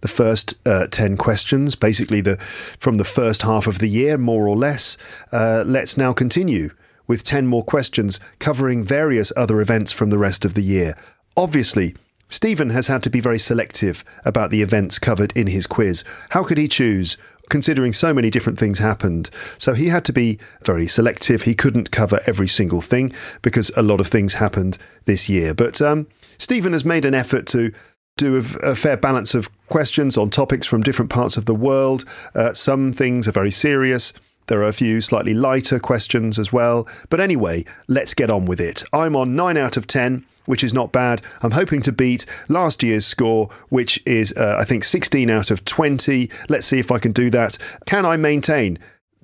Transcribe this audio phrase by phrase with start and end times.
[0.00, 2.36] the first uh, 10 questions, basically the
[2.78, 4.96] from the first half of the year, more or less.
[5.32, 6.70] Uh, let's now continue
[7.06, 10.96] with 10 more questions covering various other events from the rest of the year.
[11.36, 11.94] Obviously,
[12.28, 16.04] Stephen has had to be very selective about the events covered in his quiz.
[16.28, 17.16] How could he choose?
[17.48, 19.28] Considering so many different things happened.
[19.58, 21.42] So he had to be very selective.
[21.42, 23.12] He couldn't cover every single thing
[23.42, 25.52] because a lot of things happened this year.
[25.52, 26.06] But um,
[26.38, 27.72] Stephen has made an effort to
[28.20, 32.04] do a, a, fair balance of questions on topics from different parts of the world.
[32.34, 34.12] Uh, some things are very serious.
[34.46, 36.86] There are a few slightly lighter questions as well.
[37.08, 38.82] But anyway, let's get on with it.
[38.92, 41.22] I'm on 9 out of 10, which is not bad.
[41.42, 45.64] I'm hoping to beat last year's score, which is, uh, I think, 16 out of
[45.64, 46.30] 20.
[46.48, 47.56] Let's see if I can do that.
[47.86, 48.78] Can I maintain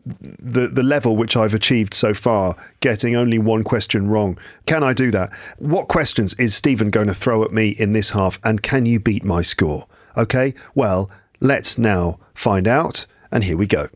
[0.06, 4.38] the the level which I've achieved so far, getting only one question wrong.
[4.64, 5.32] Can I do that?
[5.58, 9.00] What questions is Stephen going to throw at me in this half, and can you
[9.00, 9.86] beat my score?
[10.16, 13.88] Okay, well, let's now find out, and here we go.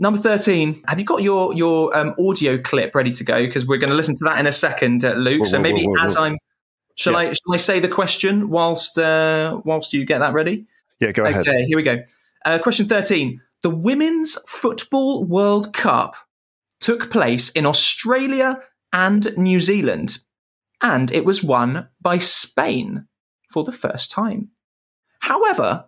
[0.00, 3.44] Number 13, have you got your your um, audio clip ready to go?
[3.44, 5.40] Because we're going to listen to that in a second, uh, Luke.
[5.40, 6.38] Whoa, so maybe whoa, whoa, as I'm,
[6.94, 7.18] shall yeah.
[7.18, 10.66] I shall I say the question whilst uh, whilst you get that ready?
[11.00, 11.48] Yeah, go ahead.
[11.48, 11.98] Okay, here we go.
[12.44, 16.14] Uh, question 13 the Women's Football World Cup
[16.80, 18.60] took place in Australia
[18.92, 20.22] and New Zealand,
[20.80, 23.06] and it was won by Spain
[23.50, 24.50] for the first time.
[25.20, 25.86] However,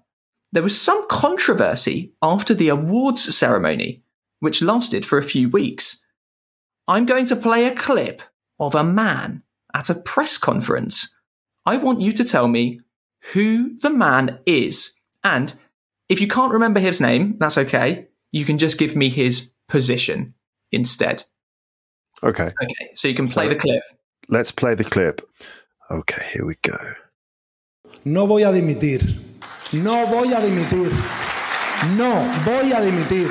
[0.53, 4.03] there was some controversy after the awards ceremony,
[4.41, 6.05] which lasted for a few weeks.
[6.89, 8.23] I'm going to play a clip
[8.59, 11.15] of a man at a press conference.
[11.65, 12.81] I want you to tell me
[13.33, 14.93] who the man is
[15.23, 15.55] and
[16.11, 18.09] if you can't remember his name, that's okay.
[18.33, 20.35] You can just give me his position
[20.73, 21.23] instead.
[22.23, 22.51] Okay.
[22.63, 22.91] Okay.
[22.95, 23.83] So you can play so, the clip.
[24.29, 25.23] Let's play the clip.
[25.91, 26.77] Okay, here we go.
[28.05, 29.03] No voy a dimitir.
[29.73, 30.91] No voy a dimitir.
[31.97, 33.31] No voy a dimitir.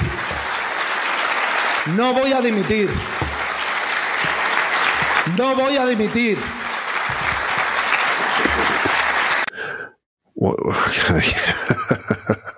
[1.97, 2.89] No voy a dimitir.
[5.37, 6.37] No voy a dimitir.
[10.33, 10.57] What?
[11.09, 12.55] Okay.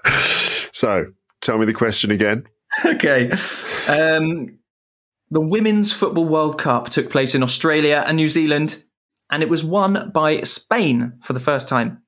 [0.82, 2.48] So tell me the question again.
[2.86, 3.30] Okay.
[3.90, 4.60] Um,
[5.30, 8.86] the Women's Football World Cup took place in Australia and New Zealand,
[9.30, 12.02] and it was won by Spain for the first time.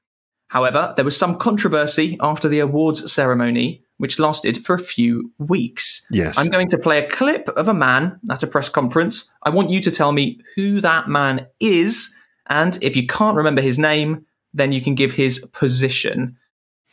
[0.48, 6.08] However, there was some controversy after the awards ceremony, which lasted for a few weeks.
[6.10, 6.38] Yes.
[6.38, 9.30] I'm going to play a clip of a man at a press conference.
[9.44, 12.16] I want you to tell me who that man is,
[12.48, 16.38] and if you can't remember his name, then you can give his position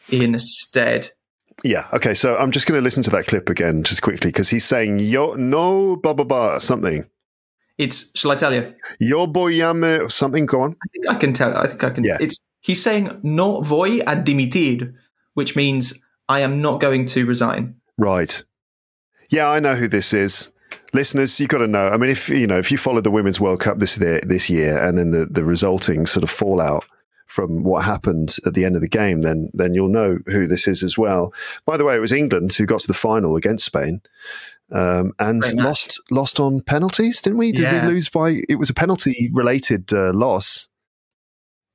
[0.08, 1.10] instead.
[1.64, 1.86] Yeah.
[1.92, 2.14] Okay.
[2.14, 4.98] So I'm just going to listen to that clip again just quickly because he's saying
[4.98, 7.04] yo no blah blah blah something.
[7.78, 8.74] It's shall I tell you?
[8.98, 10.46] Yo boyame or something.
[10.46, 10.76] Go on.
[10.82, 11.56] I think I can tell.
[11.56, 12.04] I think I can.
[12.04, 12.18] Yeah.
[12.20, 14.92] It's he's saying no voy a dimitir,
[15.34, 17.76] which means I am not going to resign.
[17.98, 18.42] Right.
[19.30, 20.52] Yeah, I know who this is.
[20.92, 21.88] Listeners, you've got to know.
[21.88, 24.82] I mean, if you know, if you followed the Women's World Cup this this year,
[24.82, 26.84] and then the, the resulting sort of fallout
[27.30, 30.66] from what happened at the end of the game, then then you'll know who this
[30.66, 31.32] is as well.
[31.64, 34.02] By the way, it was England who got to the final against Spain.
[34.72, 37.52] Um, and lost lost on penalties, didn't we?
[37.52, 37.86] Did yeah.
[37.86, 38.40] we lose by?
[38.48, 40.68] It was a penalty related uh, loss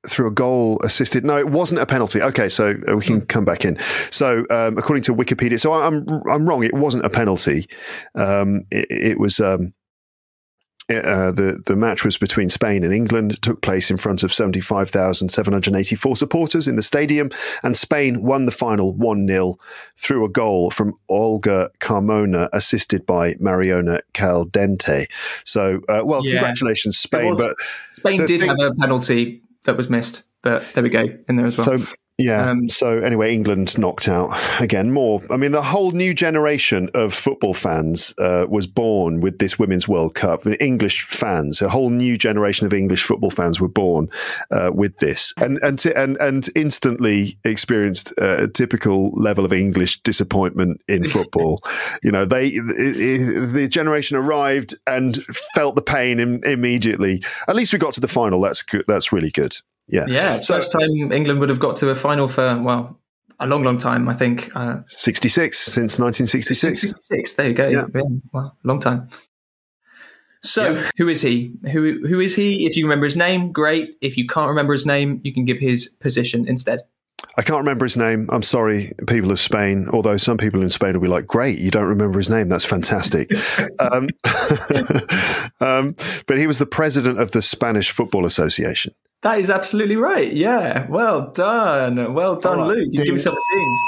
[0.08, 1.24] through a goal assisted.
[1.24, 2.22] No, it wasn't a penalty.
[2.22, 3.26] Okay, so uh, we can hmm.
[3.26, 3.76] come back in.
[4.10, 6.64] So, um, according to Wikipedia, so I'm I'm wrong.
[6.64, 7.66] It wasn't a penalty.
[8.14, 9.40] Um, it, it, was.
[9.40, 9.74] Um,
[10.88, 13.32] uh, the the match was between Spain and England.
[13.32, 16.76] It took place in front of seventy five thousand seven hundred eighty four supporters in
[16.76, 17.30] the stadium,
[17.62, 19.58] and Spain won the final one 0
[19.96, 25.06] through a goal from Olga Carmona, assisted by Mariona Caldentey.
[25.44, 26.34] So, uh, well, yeah.
[26.34, 27.34] congratulations, Spain.
[27.36, 27.56] But
[27.92, 31.46] Spain did thing- have a penalty that was missed, but there we go in there
[31.46, 31.78] as well.
[31.78, 31.86] So
[32.18, 32.48] yeah.
[32.48, 34.90] Um, so anyway, England knocked out again.
[34.90, 35.20] More.
[35.30, 39.86] I mean, the whole new generation of football fans uh, was born with this Women's
[39.86, 40.46] World Cup.
[40.46, 44.08] I mean, English fans, a whole new generation of English football fans were born
[44.50, 50.00] uh, with this, and and and and instantly experienced uh, a typical level of English
[50.00, 51.62] disappointment in football.
[52.02, 55.22] you know, they it, it, the generation arrived and
[55.54, 57.22] felt the pain Im- immediately.
[57.46, 58.40] At least we got to the final.
[58.40, 58.84] That's good.
[58.88, 59.58] That's really good.
[59.88, 60.06] Yeah.
[60.08, 60.40] Yeah.
[60.40, 62.98] So, first time England would have got to a final for, well,
[63.38, 64.50] a long, long time, I think.
[64.54, 66.80] Uh, 66, since 1966.
[66.80, 67.68] 66, there you go.
[67.68, 67.86] Yeah.
[67.94, 68.02] yeah
[68.32, 69.08] well, long time.
[70.42, 70.90] So, yeah.
[70.96, 71.52] who is he?
[71.72, 72.66] Who who is he?
[72.66, 73.96] If you remember his name, great.
[74.00, 76.80] If you can't remember his name, you can give his position instead.
[77.38, 78.28] I can't remember his name.
[78.30, 79.88] I'm sorry, people of Spain.
[79.92, 82.48] Although some people in Spain will be like, "Great, you don't remember his name?
[82.48, 83.30] That's fantastic."
[83.78, 84.08] um,
[85.60, 85.96] um,
[86.26, 88.94] but he was the president of the Spanish Football Association.
[89.22, 90.32] That is absolutely right.
[90.32, 90.86] Yeah.
[90.88, 92.14] Well done.
[92.14, 92.68] Well done, right.
[92.68, 92.88] Luke.
[92.90, 93.78] You give yourself a ding.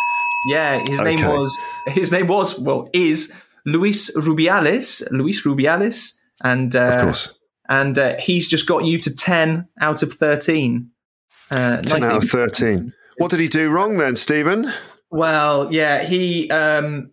[0.48, 1.16] Yeah, his okay.
[1.16, 3.32] name was his name was well is
[3.66, 5.08] Luis Rubiales.
[5.10, 7.34] Luis Rubiales, and uh, of course,
[7.69, 10.90] and uh, he's just got you to ten out of thirteen.
[11.50, 12.92] Uh, ten nice out of thirteen.
[13.19, 14.72] What did he do wrong then, Stephen?
[15.10, 17.10] Well, yeah, he um,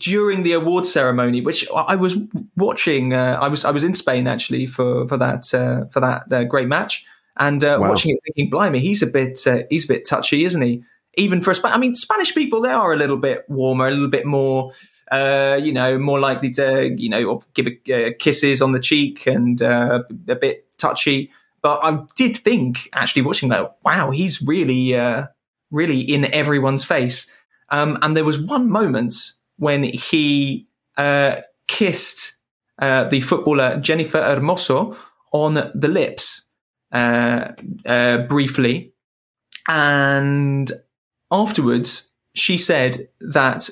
[0.00, 2.16] during the award ceremony, which I was
[2.56, 3.14] watching.
[3.14, 6.44] Uh, I was I was in Spain actually for for that uh, for that uh,
[6.44, 7.06] great match
[7.38, 7.90] and uh, wow.
[7.90, 10.82] watching it, thinking, "Blimey, he's a bit uh, he's a bit touchy, isn't he?"
[11.14, 13.90] Even for a Sp- I mean, Spanish people they are a little bit warmer, a
[13.90, 14.72] little bit more.
[15.10, 19.26] Uh, you know, more likely to, you know, give a, uh, kisses on the cheek
[19.26, 21.30] and uh, a bit touchy.
[21.62, 25.28] But I did think, actually, watching that, wow, he's really, uh,
[25.70, 27.30] really in everyone's face.
[27.70, 29.14] Um, and there was one moment
[29.56, 30.66] when he
[31.68, 32.36] kissed
[32.78, 34.94] the footballer Jennifer Hermoso
[35.32, 36.47] on the lips
[36.92, 38.92] briefly,
[39.68, 40.72] and
[41.30, 43.68] afterwards she said that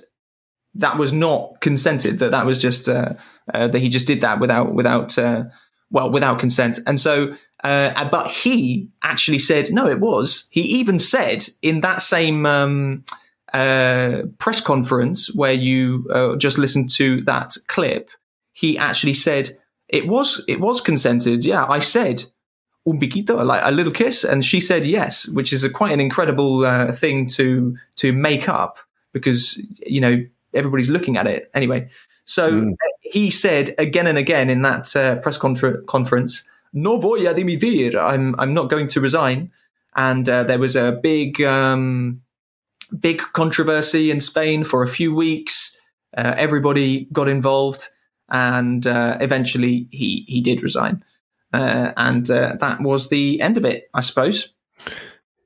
[0.74, 2.18] that was not consented.
[2.18, 3.14] That that was just uh,
[3.52, 5.44] uh that he just did that without without uh,
[5.90, 6.78] well without consent.
[6.86, 10.48] And so, uh, but he actually said no, it was.
[10.50, 12.46] He even said in that same.
[12.46, 13.04] Um,
[14.38, 18.10] press conference where you just listened to that clip,
[18.52, 19.48] he actually said
[19.88, 21.42] it was it was consented.
[21.42, 22.24] Yeah, I said
[22.86, 26.00] un piquito, like a little kiss, and she said yes, which is a, quite an
[26.00, 28.78] incredible uh, thing to to make up
[29.12, 30.24] because you know
[30.54, 31.88] everybody's looking at it anyway.
[32.24, 32.72] So mm.
[33.00, 37.96] he said again and again in that uh, press confer- conference, "No voy a dimitir."
[37.96, 39.50] I'm I'm not going to resign.
[39.96, 42.20] And uh, there was a big um,
[43.00, 45.80] big controversy in Spain for a few weeks.
[46.16, 47.88] Uh, everybody got involved,
[48.28, 51.02] and uh, eventually he he did resign.
[51.52, 54.54] Uh, and uh, that was the end of it, I suppose.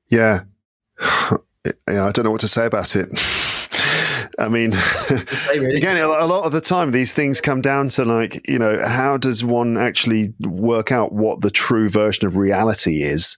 [0.07, 0.41] Yeah.
[1.01, 3.09] yeah, I don't know what to say about it.
[4.39, 4.71] I mean,
[5.49, 5.75] really.
[5.75, 9.17] again, a lot of the time, these things come down to like, you know, how
[9.17, 13.37] does one actually work out what the true version of reality is?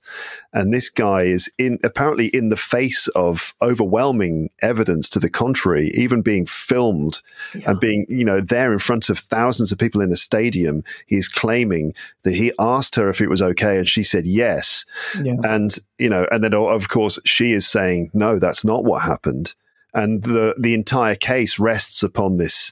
[0.54, 5.90] And this guy is in apparently in the face of overwhelming evidence to the contrary,
[5.96, 7.22] even being filmed
[7.56, 7.72] yeah.
[7.72, 10.84] and being, you know, there in front of thousands of people in a stadium.
[11.08, 14.86] He's claiming that he asked her if it was okay and she said yes.
[15.20, 15.36] Yeah.
[15.44, 19.56] And, you know, and then of course she is saying, no, that's not what happened
[19.94, 22.72] and the the entire case rests upon this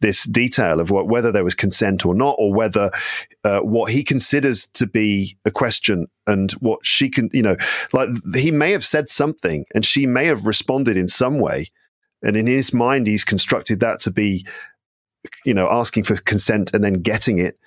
[0.00, 2.90] this detail of what, whether there was consent or not, or whether
[3.44, 7.56] uh, what he considers to be a question and what she can, you know,
[7.92, 11.66] like he may have said something and she may have responded in some way,
[12.22, 14.46] and in his mind he's constructed that to be,
[15.44, 17.58] you know, asking for consent and then getting it.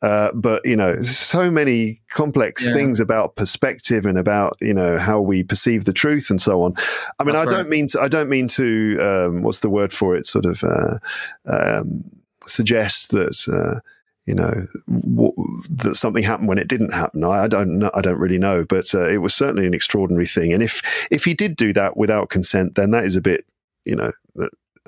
[0.00, 2.72] Uh, but you know, so many complex Yeah.
[2.72, 6.74] things about perspective and about you know how we perceive the truth and so on.
[7.18, 8.00] I mean, That's I don't mean to.
[8.00, 8.98] I don't mean to.
[9.00, 10.26] Um, what's the word for it?
[10.26, 10.98] Sort of uh,
[11.46, 12.04] um,
[12.46, 13.36] suggest that.
[13.48, 13.80] Uh,
[14.26, 15.32] you know w-
[15.70, 17.24] that something happened when it didn't happen.
[17.24, 17.90] I, I don't know.
[17.94, 20.52] I don't really know, but uh, it was certainly an extraordinary thing.
[20.52, 23.46] And if if he did do that without consent, then that is a bit.
[23.86, 24.12] You know,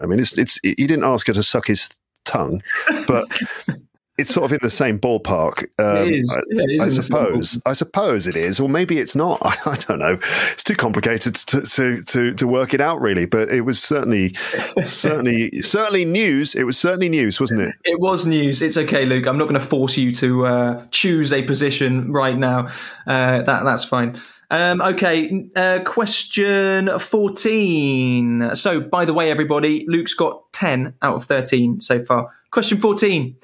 [0.02, 0.60] I mean, it's it's.
[0.62, 1.88] He didn't ask her to suck his
[2.26, 2.62] tongue,
[3.06, 3.24] but
[4.20, 5.64] it's sort of in the same ballpark.
[5.78, 6.36] Um, it is.
[6.36, 7.60] I- yeah, I same suppose.
[7.66, 9.40] I suppose it is, or maybe it's not.
[9.44, 10.18] I, I don't know.
[10.52, 13.26] It's too complicated to, to to to work it out, really.
[13.26, 14.34] But it was certainly,
[14.82, 16.54] certainly, certainly news.
[16.54, 17.74] It was certainly news, wasn't it?
[17.84, 18.62] It was news.
[18.62, 19.26] It's okay, Luke.
[19.26, 22.68] I'm not going to force you to uh, choose a position right now.
[23.06, 24.20] Uh, that that's fine.
[24.52, 28.50] Um, okay, uh, question 14.
[28.54, 32.26] So, by the way, everybody, Luke's got 10 out of 13 so far.
[32.50, 33.36] Question 14.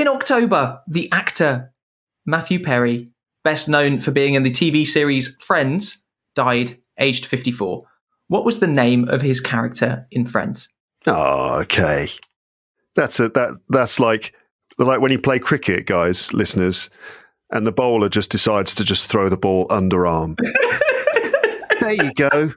[0.00, 1.74] In October, the actor
[2.24, 3.12] Matthew Perry,
[3.44, 7.84] best known for being in the TV series Friends, died aged 54.
[8.28, 10.70] What was the name of his character in Friends?
[11.06, 12.08] Oh, okay.
[12.96, 14.32] That's a that that's like
[14.78, 16.88] like when you play cricket, guys, listeners,
[17.50, 20.34] and the bowler just decides to just throw the ball underarm.
[21.80, 22.54] there you go.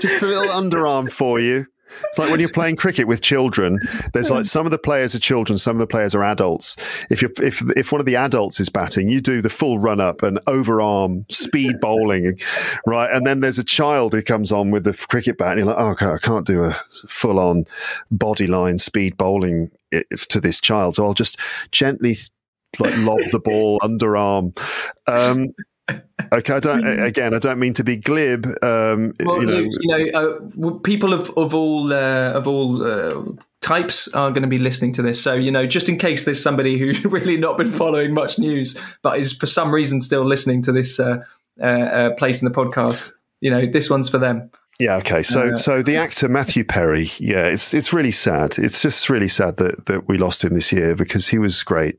[0.00, 1.66] Just a little underarm for you.
[2.04, 3.78] It's like when you're playing cricket with children.
[4.12, 6.76] There's like some of the players are children, some of the players are adults.
[7.10, 10.00] If you if if one of the adults is batting, you do the full run
[10.00, 12.38] up and overarm speed bowling,
[12.86, 13.10] right?
[13.10, 15.78] And then there's a child who comes on with the cricket bat, and you're like,
[15.78, 16.72] oh, okay, I can't do a
[17.08, 17.64] full on
[18.10, 21.38] body line speed bowling to this child, so I'll just
[21.70, 22.16] gently
[22.78, 24.56] like lob the ball underarm.
[25.06, 25.54] Um,
[25.90, 27.00] okay, I don't.
[27.00, 28.46] Again, I don't mean to be glib.
[28.62, 32.84] Um, Well, you know, Luke, you know, uh, people of of all uh, of all
[32.84, 33.22] uh,
[33.66, 35.20] types are going to be listening to this.
[35.20, 38.78] So, you know, just in case there's somebody who's really not been following much news,
[39.02, 41.24] but is for some reason still listening to this uh,
[41.60, 44.50] uh, uh, place in the podcast, you know, this one's for them.
[44.78, 44.96] Yeah.
[44.96, 45.22] Okay.
[45.22, 47.10] So, Uh, so the actor Matthew Perry.
[47.18, 48.58] Yeah, it's it's really sad.
[48.58, 51.98] It's just really sad that that we lost him this year because he was great,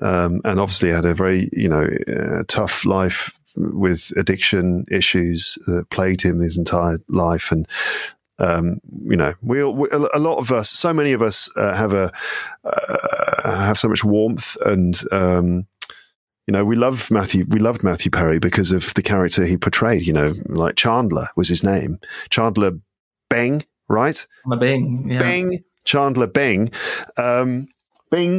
[0.00, 5.90] um, and obviously had a very you know uh, tough life with addiction issues that
[5.90, 7.68] plagued him his entire life, and
[8.38, 11.92] um, you know, we, we a lot of us, so many of us uh, have
[11.92, 12.12] a
[12.64, 15.02] uh, have so much warmth and.
[15.12, 15.66] Um,
[16.48, 17.44] you know, we love Matthew.
[17.46, 20.06] We loved Matthew Perry because of the character he portrayed.
[20.06, 21.98] You know, like Chandler was his name,
[22.30, 22.72] Chandler
[23.28, 24.26] Bing, right?
[24.46, 25.10] I'm a being.
[25.10, 25.20] Yeah.
[25.20, 26.70] Beng, Chandler Bing.
[27.18, 27.68] um,
[28.10, 28.38] Bing.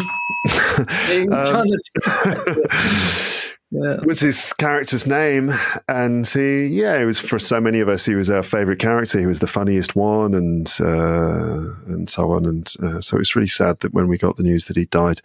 [1.07, 1.77] Being Um, Chandler-
[3.71, 3.97] yeah.
[4.03, 5.51] was his character's name,
[5.87, 8.05] and he, yeah, it was for so many of us.
[8.05, 9.19] He was our favorite character.
[9.19, 12.45] He was the funniest one, and uh, and so on.
[12.45, 15.21] And uh, so it's really sad that when we got the news that he died.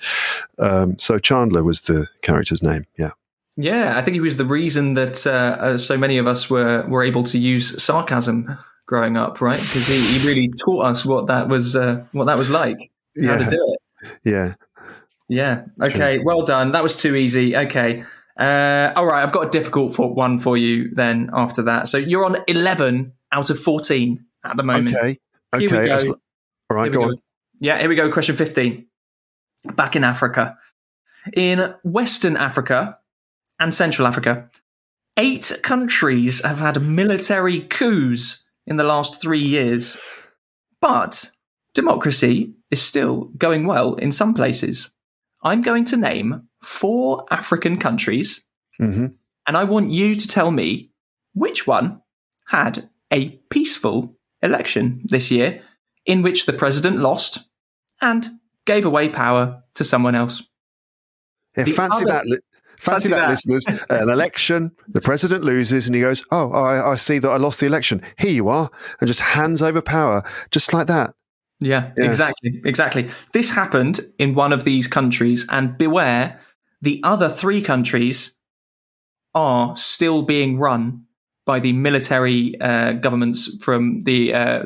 [0.58, 2.86] Um, so Chandler was the character's name.
[2.98, 3.10] Yeah.
[3.56, 6.84] Yeah, I think he was the reason that uh, uh, so many of us were
[6.88, 9.60] were able to use sarcasm growing up, right?
[9.60, 12.90] Because he, he really taught us what that was uh, what that was like,
[13.22, 14.10] how to do it.
[14.24, 14.54] Yeah.
[15.28, 15.64] Yeah.
[15.80, 16.18] Okay.
[16.18, 16.72] Well done.
[16.72, 17.56] That was too easy.
[17.56, 18.04] Okay.
[18.38, 19.22] Uh, all right.
[19.22, 21.30] I've got a difficult for, one for you then.
[21.32, 24.96] After that, so you're on eleven out of fourteen at the moment.
[24.96, 25.18] Okay.
[25.58, 26.06] Here we Okay.
[26.06, 26.16] go.
[26.70, 26.90] All right.
[26.90, 27.08] Go go.
[27.10, 27.16] on.
[27.60, 28.10] Yeah, here we go.
[28.10, 28.86] Question 15.
[29.74, 30.58] Back in Africa.
[31.34, 32.98] In Western Africa
[33.60, 34.50] and Central Africa,
[35.16, 39.96] eight countries have had military coups in the last three years.
[40.80, 41.30] But
[41.74, 44.90] democracy is still going well in some places.
[45.42, 48.42] I'm going to name four African countries,
[48.78, 49.06] hmm
[49.47, 50.90] and I want you to tell me
[51.35, 52.00] which one
[52.49, 55.61] had a peaceful election this year
[56.06, 57.40] in which the president lost
[58.00, 58.26] and
[58.64, 60.42] gave away power to someone else.
[61.59, 62.40] Yeah, fancy other- that.
[62.78, 63.28] Fancy, Fancy that, that.
[63.30, 63.66] listeners.
[63.90, 67.61] An election, the president loses, and he goes, "Oh, I, I see that I lost
[67.61, 68.02] the election.
[68.18, 68.68] Here you are,"
[69.00, 71.14] and just hands over power, just like that.
[71.61, 72.04] Yeah, Yeah.
[72.06, 72.61] exactly.
[72.64, 73.11] Exactly.
[73.33, 76.40] This happened in one of these countries, and beware,
[76.84, 78.36] the other three countries
[79.34, 81.04] are still being run
[81.46, 84.64] by the military uh, governments from the uh,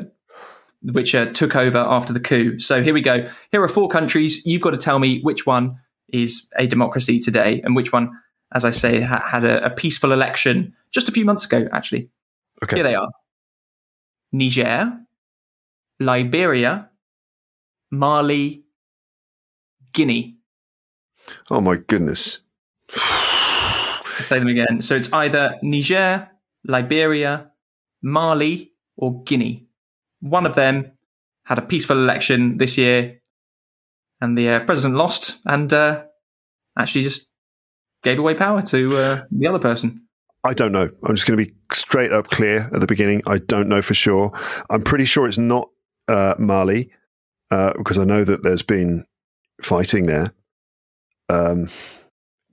[0.81, 2.59] which uh, took over after the coup.
[2.59, 3.27] So here we go.
[3.51, 4.45] Here are four countries.
[4.45, 5.77] You've got to tell me which one
[6.09, 8.11] is a democracy today, and which one,
[8.53, 11.67] as I say, ha- had a, a peaceful election just a few months ago.
[11.71, 12.09] Actually,
[12.63, 12.77] Okay.
[12.77, 13.09] here they are:
[14.31, 14.99] Niger,
[15.99, 16.89] Liberia,
[17.91, 18.63] Mali,
[19.93, 20.38] Guinea.
[21.49, 22.41] Oh my goodness.
[22.95, 24.81] I'll say them again.
[24.81, 26.29] So it's either Niger,
[26.65, 27.51] Liberia,
[28.01, 29.67] Mali, or Guinea.
[30.21, 30.91] One of them
[31.45, 33.21] had a peaceful election this year,
[34.21, 36.03] and the uh, president lost, and uh,
[36.77, 37.29] actually just
[38.03, 40.05] gave away power to uh, the other person.
[40.43, 40.89] I don't know.
[41.03, 43.21] I'm just going to be straight up clear at the beginning.
[43.27, 44.31] I don't know for sure.
[44.69, 45.69] I'm pretty sure it's not
[46.07, 46.91] uh, Mali
[47.51, 49.05] uh, because I know that there's been
[49.61, 50.33] fighting there.
[51.29, 51.69] Um,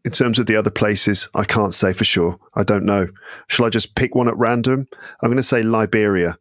[0.05, 2.39] in terms of the other places, I can't say for sure.
[2.55, 3.09] I don't know.
[3.49, 4.87] Shall I just pick one at random?
[5.21, 6.39] I'm going to say Liberia.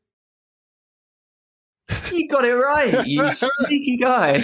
[2.12, 4.34] You got it right, you sneaky guy.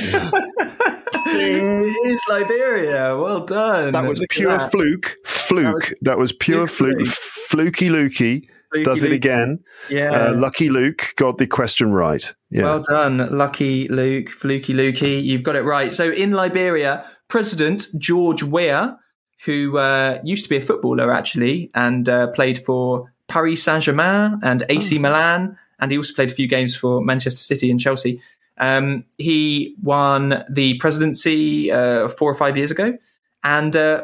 [1.26, 3.16] it is Liberia.
[3.18, 3.92] Well done.
[3.94, 4.72] That was Look pure that.
[4.72, 5.16] fluke.
[5.26, 5.94] Fluke.
[6.02, 7.08] That was, pure fluke, fluke.
[7.08, 9.60] Fluky Lukey Fluky does it again.
[9.90, 10.12] Yeah.
[10.12, 12.34] Uh, Lucky Luke got the question right.
[12.50, 12.64] Yeah.
[12.64, 15.24] Well done, lucky Luke, fluky Lukey.
[15.24, 15.94] You've got it right.
[15.94, 19.00] So in Liberia, President George Weah,
[19.46, 24.42] who uh, used to be a footballer actually and uh, played for Paris Saint Germain
[24.44, 28.22] and AC Milan, and he also played a few games for Manchester City and Chelsea.
[28.58, 32.98] Um, he won the presidency uh, four or five years ago,
[33.46, 34.04] and uh,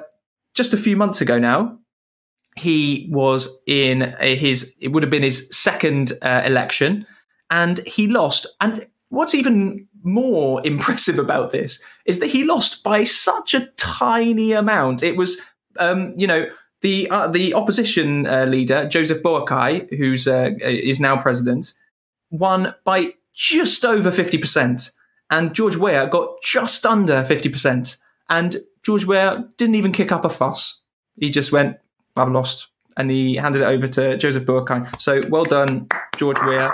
[0.53, 1.77] just a few months ago now,
[2.55, 7.05] he was in his it would have been his second uh, election
[7.51, 13.03] and he lost and what's even more impressive about this is that he lost by
[13.03, 15.41] such a tiny amount it was
[15.79, 16.47] um, you know
[16.81, 21.73] the uh, the opposition uh, leader Joseph Boakai who's uh, is now president
[22.31, 24.91] won by just over 50%
[25.29, 27.97] and George Weah got just under 50%
[28.29, 30.81] and George Weah didn't even kick up a fuss
[31.15, 31.77] he just went
[32.17, 32.67] I've lost.
[32.97, 34.99] And he handed it over to Joseph Boakai.
[34.99, 35.87] So well done,
[36.17, 36.71] George Weah.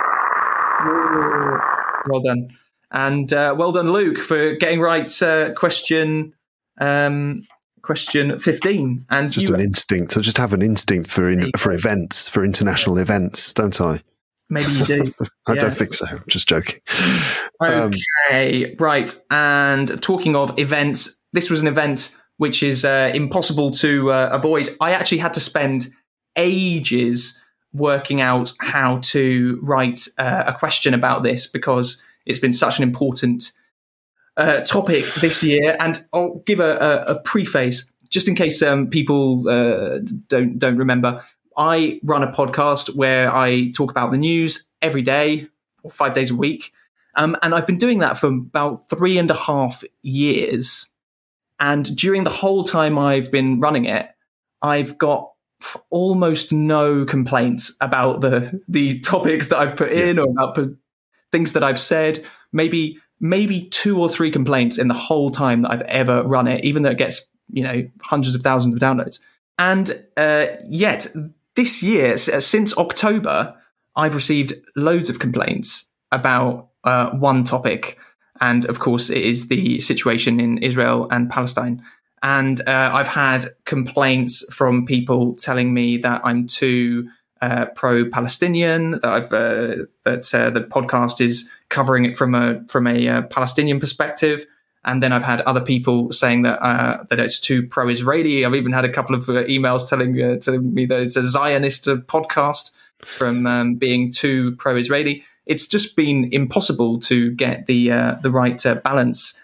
[2.08, 2.48] Well done.
[2.94, 6.32] And uh, well done, Luke, for getting right uh, question
[6.80, 7.42] um,
[7.82, 9.06] question 15.
[9.10, 10.16] And just you, an instinct.
[10.16, 14.00] I just have an instinct for in, for events, for international events, don't I?
[14.50, 15.02] maybe you do.
[15.46, 15.60] I Yeah.
[15.60, 16.06] don't think so.
[16.06, 16.80] I'm just joking.
[17.60, 17.92] Um,
[18.30, 19.14] Okay, right.
[19.30, 24.76] And talking of events, this was an event which is uh, impossible to uh, avoid.
[24.80, 25.90] I actually had to spend
[26.36, 27.40] ages
[27.72, 32.82] working out how to write uh, a question about this because it's been such an
[32.82, 33.52] important
[34.36, 35.76] uh, topic this year.
[35.80, 39.98] And I'll give a, a, a preface just in case um, people uh,
[40.28, 41.22] don't don't remember.
[41.56, 45.48] I run a podcast where I talk about the news every day
[45.82, 46.72] or five days a week.
[47.16, 50.86] Um, and I've been doing that for about three and a half years.
[51.60, 54.08] And during the whole time I've been running it,
[54.62, 55.30] I've got
[55.90, 60.74] almost no complaints about the the topics that I've put in or about p-
[61.34, 62.24] things that I've said.
[62.52, 66.64] Maybe maybe two or three complaints in the whole time that I've ever run it,
[66.64, 69.18] even though it gets you know hundreds of thousands of downloads.
[69.58, 71.08] And uh, yet
[71.56, 73.54] this year, since October,
[73.96, 77.98] I've received loads of complaints about uh, one topic,
[78.40, 81.82] and of course, it is the situation in Israel and Palestine.
[82.22, 87.08] And uh, I've had complaints from people telling me that I'm too
[87.44, 92.86] uh, pro-Palestinian, that I've uh, that uh, the podcast is covering it from a from
[92.86, 94.46] a uh, Palestinian perspective.
[94.86, 98.44] And then I've had other people saying that uh, that it's too pro-Israeli.
[98.44, 102.72] I've even had a couple of emails telling telling me that it's a Zionist podcast
[103.04, 105.22] from um, being too pro-Israeli.
[105.44, 107.88] It's just been impossible to get the
[108.22, 109.38] the right balance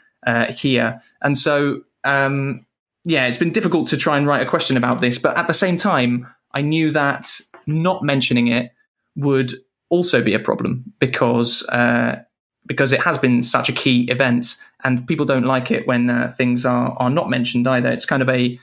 [0.51, 2.65] here, and so um,
[3.05, 5.19] yeah, it's been difficult to try and write a question about this.
[5.19, 8.73] But at the same time, I knew that not mentioning it
[9.17, 9.53] would
[9.89, 12.23] also be a problem because uh,
[12.67, 16.33] because it has been such a key event, and people don't like it when uh,
[16.37, 17.91] things are are not mentioned either.
[17.91, 18.59] It's kind of a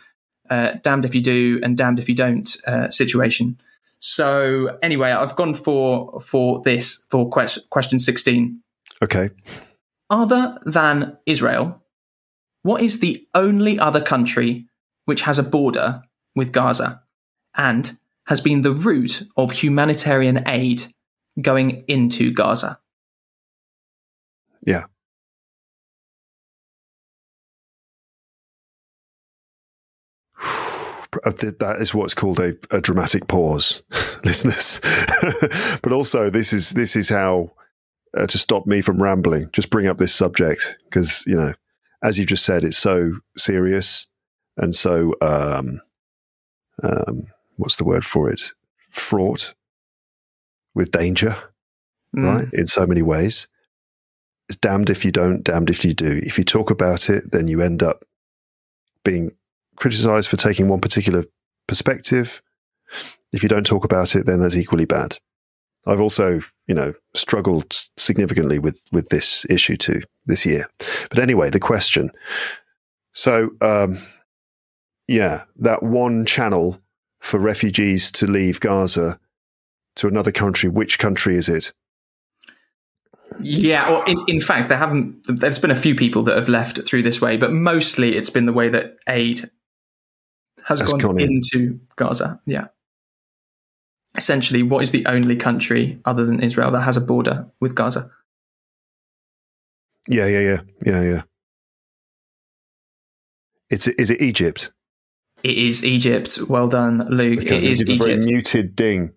[0.50, 3.60] uh, damned if you do and damned if you don't uh, situation.
[4.00, 8.62] So anyway, I've gone for for this for question question sixteen.
[9.02, 9.30] okay.
[10.10, 11.82] Other than Israel,
[12.64, 14.68] what is the only other country
[15.04, 16.02] which has a border
[16.34, 17.02] with Gaza
[17.56, 20.94] and has been the route of humanitarian aid
[21.42, 22.80] going into Gaza?
[24.66, 24.86] Yeah.
[31.24, 33.82] That is what's called a, a dramatic pause,
[34.24, 34.80] listeners.
[35.82, 37.54] but also, this is this is how
[38.16, 39.50] uh, to stop me from rambling.
[39.52, 41.54] Just bring up this subject because you know,
[42.04, 44.08] as you've just said, it's so serious
[44.58, 45.82] and so um,
[46.84, 47.24] um,
[47.58, 48.54] what's the word for it?
[48.90, 49.54] Fraught
[50.74, 51.36] with danger
[52.16, 52.26] Mm.
[52.26, 52.48] right?
[52.54, 53.48] In so many ways.
[54.50, 56.22] It's damned if you don't, damned if you do.
[56.24, 58.06] If you talk about it, then you end up
[59.04, 59.32] being
[59.76, 61.26] criticized for taking one particular
[61.68, 62.42] perspective.
[63.34, 65.18] If you don't talk about it, then that's equally bad.
[65.86, 70.70] I've also, you know, struggled significantly with with this issue too this year.
[71.10, 72.10] But anyway, the question.
[73.14, 74.00] So, um,
[75.08, 76.82] yeah, that one channel
[77.20, 79.20] for refugees to leave Gaza
[79.98, 80.70] to another country.
[80.70, 81.74] Which country is it?
[83.40, 85.26] Yeah, or in, in fact, there haven't.
[85.28, 88.46] There's been a few people that have left through this way, but mostly it's been
[88.46, 89.50] the way that aid
[90.64, 91.30] has, Has gone, gone in.
[91.34, 92.40] into Gaza.
[92.46, 92.68] Yeah.
[94.16, 98.10] Essentially, what is the only country other than Israel that has a border with Gaza?
[100.08, 101.22] Yeah, yeah, yeah, yeah, yeah.
[103.70, 104.72] It's is it Egypt?
[105.44, 106.40] It is Egypt.
[106.48, 107.42] Well done, Luke.
[107.42, 109.14] Okay, it is a very muted ding.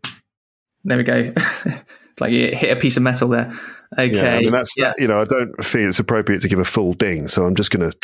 [0.85, 1.33] There we go.
[1.37, 3.52] it's like you hit a piece of metal there.
[3.98, 4.14] Okay.
[4.14, 4.92] Yeah, I mean that's yeah.
[4.98, 7.70] you know I don't feel it's appropriate to give a full ding, so I'm just
[7.70, 7.96] going to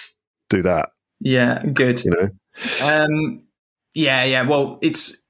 [0.51, 0.91] do that.
[1.21, 2.05] yeah, good.
[2.05, 2.29] You know,
[2.83, 3.43] Um,
[3.95, 4.43] yeah, yeah.
[4.43, 5.23] Well, it's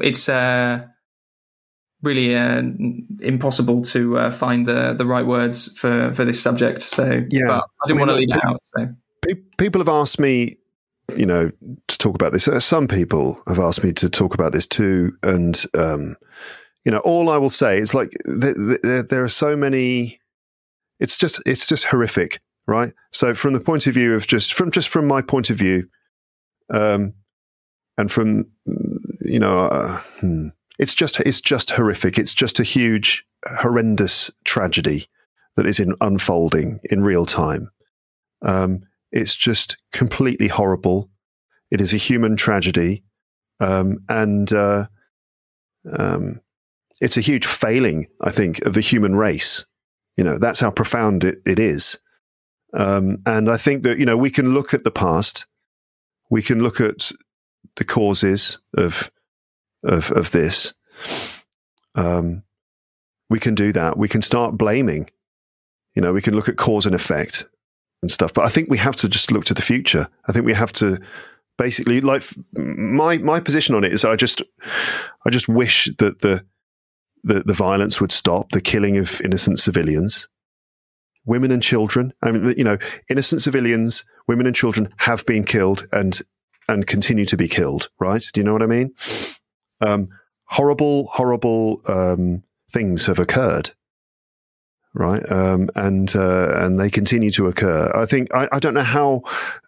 [0.00, 0.84] it's uh,
[2.02, 2.62] really uh,
[3.20, 6.82] impossible to uh, find the the right words for for this subject.
[6.82, 7.60] So Yeah.
[7.60, 8.62] I didn't I mean, want to leave it out.
[8.76, 8.88] So
[9.58, 10.58] people have asked me,
[11.16, 11.50] you know,
[11.88, 12.48] to talk about this.
[12.48, 16.16] Uh, Some people have asked me to talk about this too, and um,
[16.84, 20.20] you know, all I will say is like th- th- there, there are so many.
[21.00, 22.92] It's just it's just horrific, right?
[23.12, 25.88] So from the point of view of just from just from my point of view,
[26.72, 27.14] um,
[27.96, 32.18] and from mm, you know, uh, hmm, it's just it's just horrific.
[32.18, 35.06] It's just a huge, horrendous tragedy
[35.56, 37.70] that is in unfolding in real time.
[38.42, 41.10] Um, it's just completely horrible.
[41.70, 43.04] It is a human tragedy,
[43.60, 44.86] um, and uh,
[45.96, 46.40] um,
[47.00, 49.64] it's a huge failing, I think, of the human race.
[50.16, 51.98] You know, that's how profound it, it is.
[52.74, 55.46] Um, and I think that you know we can look at the past,
[56.30, 57.12] we can look at
[57.76, 59.10] the causes of
[59.84, 60.74] of of this.
[61.94, 62.42] Um,
[63.30, 63.96] we can do that.
[63.96, 65.10] We can start blaming.
[65.94, 67.46] You know, we can look at cause and effect
[68.02, 68.32] and stuff.
[68.34, 70.08] But I think we have to just look to the future.
[70.28, 71.00] I think we have to
[71.56, 72.22] basically like
[72.56, 74.42] my my position on it is I just
[75.26, 76.44] I just wish that the
[77.24, 80.28] the, the violence would stop, the killing of innocent civilians,
[81.26, 82.12] women and children.
[82.22, 82.78] I mean, you know,
[83.10, 86.18] innocent civilians, women and children have been killed and
[86.68, 87.90] and continue to be killed.
[87.98, 88.24] Right?
[88.32, 88.94] Do you know what I mean?
[89.80, 90.08] Um,
[90.44, 93.72] horrible, horrible um, things have occurred
[94.94, 95.30] right?
[95.30, 97.90] Um, and uh, and they continue to occur.
[97.94, 99.22] I think I, I don't know how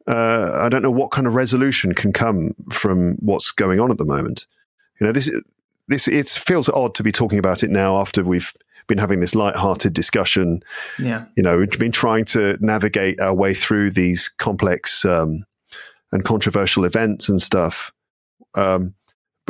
[0.07, 3.99] uh, I don't know what kind of resolution can come from what's going on at
[3.99, 4.47] the moment.
[4.99, 5.31] You know, this
[5.89, 8.53] this it feels odd to be talking about it now after we've
[8.87, 10.63] been having this light-hearted discussion.
[10.99, 15.45] yeah, You know, we've been trying to navigate our way through these complex um,
[16.11, 17.93] and controversial events and stuff.
[18.57, 18.95] Um,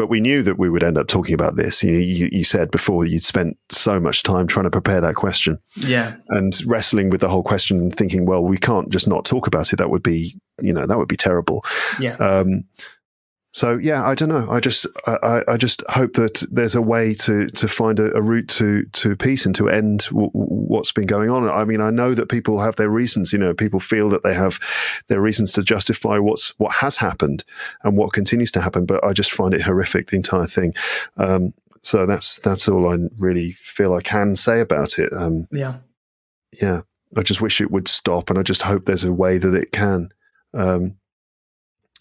[0.00, 1.82] but we knew that we would end up talking about this.
[1.82, 5.58] You, you, you said before you'd spent so much time trying to prepare that question
[5.76, 9.46] yeah, and wrestling with the whole question and thinking, well, we can't just not talk
[9.46, 9.76] about it.
[9.76, 10.32] That would be,
[10.62, 11.62] you know, that would be terrible.
[12.00, 12.64] yeah, Um,
[13.52, 14.48] so yeah, I don't know.
[14.50, 18.22] I just, I, I- just hope that there's a way to to find a, a
[18.22, 21.48] route to to peace and to end w- what's been going on.
[21.48, 23.32] I mean, I know that people have their reasons.
[23.32, 24.60] You know, people feel that they have
[25.08, 27.44] their reasons to justify what's what has happened
[27.82, 28.86] and what continues to happen.
[28.86, 30.72] But I just find it horrific, the entire thing.
[31.16, 35.12] Um, so that's that's all I really feel I can say about it.
[35.12, 35.76] Um, yeah,
[36.60, 36.82] yeah,
[37.16, 39.72] I just wish it would stop, and I just hope there's a way that it
[39.72, 40.10] can.
[40.54, 40.96] Um,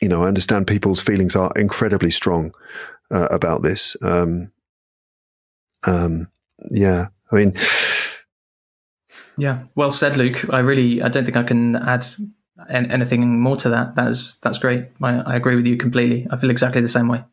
[0.01, 2.53] you know, I understand people's feelings are incredibly strong
[3.11, 3.95] uh, about this.
[4.01, 4.51] Um,
[5.85, 6.31] um,
[6.71, 7.53] yeah, I mean,
[9.37, 9.63] yeah.
[9.75, 10.45] Well said, Luke.
[10.53, 12.05] I really, I don't think I can add
[12.67, 13.95] an- anything more to that.
[13.95, 14.89] That's that's great.
[15.01, 16.27] I, I agree with you completely.
[16.29, 17.23] I feel exactly the same way.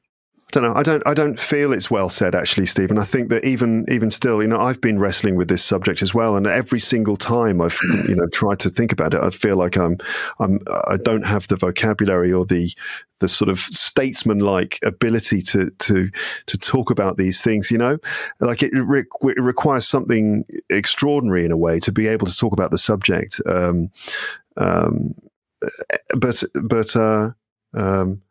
[0.49, 0.75] I don't know.
[0.79, 1.03] I don't.
[1.07, 2.99] I don't feel it's well said, actually, Stephen.
[2.99, 6.15] I think that even even still, you know, I've been wrestling with this subject as
[6.15, 7.79] well, and every single time I've
[8.09, 9.97] you know tried to think about it, I feel like I'm
[10.39, 12.71] I'm I don't have the vocabulary or the
[13.19, 16.11] the sort of statesman-like ability to to
[16.47, 17.73] to talk about these things.
[17.73, 17.99] You know,
[18.39, 22.53] like it, re- it requires something extraordinary in a way to be able to talk
[22.53, 23.41] about the subject.
[23.47, 23.91] Um,
[24.57, 25.15] um,
[26.17, 27.31] but but uh,
[27.75, 28.23] um,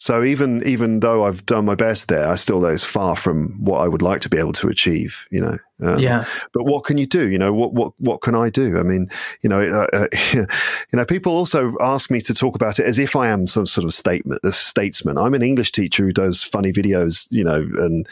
[0.00, 3.78] so even even though I've done my best there, I still is far from what
[3.78, 5.26] I would like to be able to achieve.
[5.30, 5.58] You know.
[5.82, 7.28] Um, yeah, But what can you do?
[7.28, 8.78] You know, what what what can I do?
[8.78, 9.08] I mean,
[9.42, 10.46] you know, uh, uh, you
[10.92, 13.84] know, people also ask me to talk about it as if I am some sort
[13.84, 15.18] of statement, a statesman.
[15.18, 18.06] I'm an English teacher who does funny videos, you know, and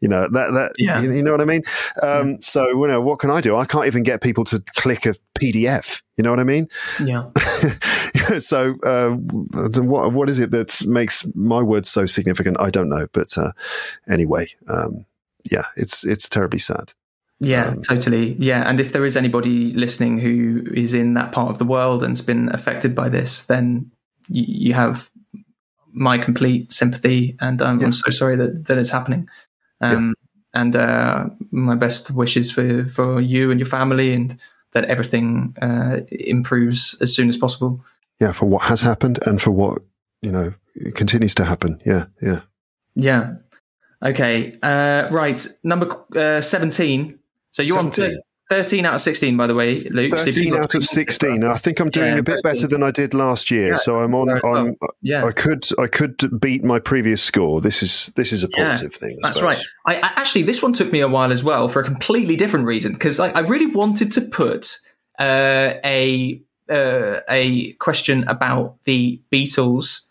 [0.00, 1.00] you know that that Yeah.
[1.00, 1.62] you, you know what I mean.
[2.02, 3.56] Um, So you know, what can I do?
[3.56, 6.02] I can't even get people to click a PDF.
[6.16, 6.68] You know what I mean?
[7.00, 7.30] yeah.
[8.38, 12.60] so uh, what what is it that makes my words so significant?
[12.60, 13.52] I don't know, but uh,
[14.10, 15.06] anyway, um,
[15.50, 16.92] yeah, it's it's terribly sad.
[17.44, 18.36] Yeah, Um, totally.
[18.38, 22.02] Yeah, and if there is anybody listening who is in that part of the world
[22.02, 23.90] and's been affected by this, then
[24.28, 25.10] you, you have
[25.92, 27.86] my complete sympathy, and um, Yeah.
[27.86, 29.28] I'm so sorry that that it's happening.
[29.80, 30.14] Um,
[30.54, 34.38] And uh, my best wishes for for you and your family, and
[34.72, 37.80] that everything uh, improves as soon as possible.
[38.20, 39.82] Yeah, for what has happened and for what
[40.20, 40.52] you know
[40.94, 41.80] continues to happen.
[41.86, 42.40] Yeah, yeah.
[42.94, 43.36] Yeah.
[44.00, 44.58] Okay.
[44.62, 45.46] Uh, right.
[45.62, 47.18] Number uh, seventeen.
[47.52, 48.16] So you're on 17.
[48.16, 50.12] thir- thirteen out of sixteen, by the way, Luke.
[50.14, 51.40] Thirteen got out of three more to sixteen.
[51.40, 51.50] go.
[51.50, 52.52] I think I'm doing Yeah, a bit 13.
[52.52, 53.68] better than I did last year.
[53.70, 54.26] Yeah, so I'm on.
[54.26, 54.56] very well.
[54.56, 55.24] I'm, Yeah.
[55.24, 57.60] I could I could beat my previous score.
[57.60, 59.16] This is this is a positive thing.
[59.22, 59.66] I That's suppose.
[59.86, 60.02] right.
[60.02, 62.66] I, I actually this one took me a while as well for a completely different
[62.66, 64.78] reason because I, I really wanted to put
[65.18, 70.02] uh, a uh, a question about the Beatles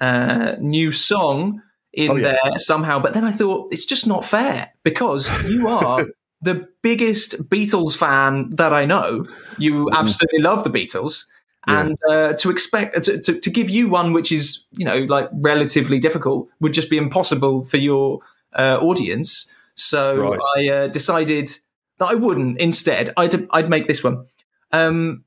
[0.00, 2.32] uh, new song in Oh, yeah.
[2.44, 6.06] there somehow, but then I thought it's just not fair because you are
[6.40, 9.26] the biggest Beatles fan that I know.
[9.58, 11.24] You absolutely love the Beatles.
[11.66, 11.80] Yeah.
[11.80, 15.28] And uh, to expect to, to, to give you one which is you know like
[15.32, 18.20] relatively difficult would just be impossible for your
[18.56, 19.50] uh, audience.
[19.74, 20.40] So Right.
[20.56, 21.50] I uh, decided
[21.98, 22.60] that I wouldn't.
[22.60, 24.26] Instead, I'd I'd make this one.
[24.72, 25.24] Um,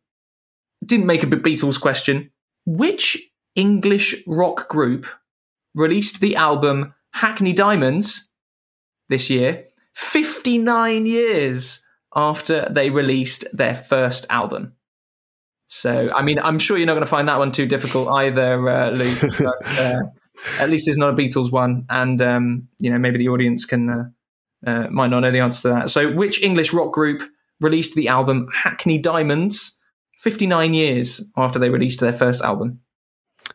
[0.86, 2.32] didn't make a Beatles question.
[2.65, 5.08] Which English rock group
[5.76, 8.30] released the album Hackney Diamonds
[9.10, 11.84] this year, 59 years
[12.15, 14.73] after they released their first album?
[15.67, 18.67] So, I mean, I'm sure you're not going to find that one too difficult either,
[18.67, 19.19] uh, Luke.
[19.38, 19.99] But, uh,
[20.60, 23.89] at least it's not a Beatles one, and um, you know maybe the audience can
[23.89, 24.04] uh,
[24.65, 25.89] uh, might not know the answer to that.
[25.89, 27.23] So, which English rock group
[27.60, 29.78] released the album Hackney Diamonds
[30.19, 32.80] 59 years after they released their first album?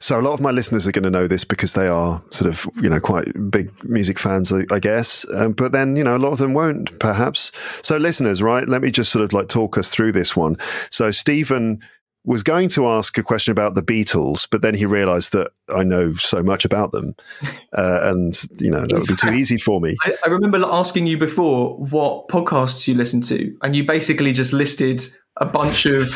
[0.05, 2.51] So a lot of my listeners are going to know this because they are sort
[2.51, 5.25] of you know quite big music fans, I, I guess.
[5.33, 7.53] Um, but then you know a lot of them won't, perhaps.
[7.81, 8.69] So listeners, right?
[8.69, 10.59] Let me just sort of like talk us through this one.
[10.91, 11.81] So Stephen
[12.27, 15.85] was going to ask a question about the Beatles, but then he realised that I
[15.85, 17.15] know so much about them,
[17.73, 19.97] uh, and you know that would be too easy for me.
[20.05, 24.53] I, I remember asking you before what podcasts you listen to, and you basically just
[24.53, 25.03] listed
[25.39, 26.09] a bunch of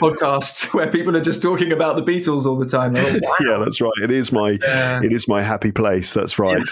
[0.00, 2.94] podcasts where people are just talking about the Beatles all the time.
[2.94, 3.34] Like, wow.
[3.46, 3.92] yeah, that's right.
[4.02, 5.02] It is my Yeah.
[5.02, 6.14] it is my happy place.
[6.14, 6.66] That's right.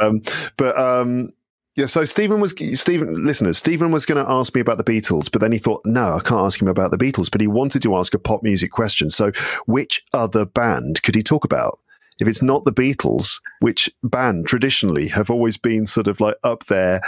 [0.00, 0.22] um,
[0.56, 1.32] but um,
[1.76, 3.56] yeah, so Stephen was Stephen listeners.
[3.56, 6.20] Stephen was going to ask me about the Beatles, but then he thought, no, I
[6.20, 7.30] can't ask him about the Beatles.
[7.30, 9.08] But he wanted to ask a pop music question.
[9.10, 9.30] So,
[9.66, 11.78] which other band could he talk about?
[12.20, 16.66] If it's not the Beatles, which band traditionally have always been sort of like up
[16.66, 17.00] there,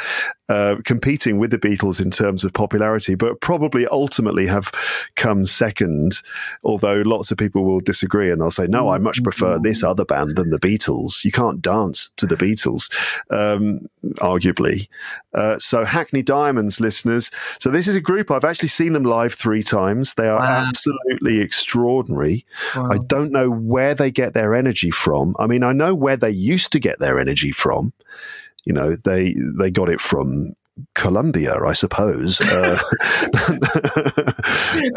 [0.50, 4.70] uh, competing with the Beatles in terms of popularity, but probably ultimately have
[5.14, 6.20] come second.
[6.64, 10.04] Although lots of people will disagree and they'll say, no, I much prefer this other
[10.04, 11.24] band than the Beatles.
[11.24, 12.90] You can't dance to the Beatles,
[13.30, 13.86] um,
[14.16, 14.88] arguably.
[15.34, 17.30] Uh, so, Hackney Diamonds listeners.
[17.60, 20.14] So, this is a group, I've actually seen them live three times.
[20.14, 20.64] They are Wow.
[20.68, 22.44] absolutely extraordinary.
[22.74, 22.88] Wow.
[22.90, 25.36] I don't know where they get their energy from.
[25.38, 27.92] I mean, I know where they used to get their energy from.
[28.64, 30.53] You know, they they got it from
[30.94, 32.79] Colombia, I suppose, uh,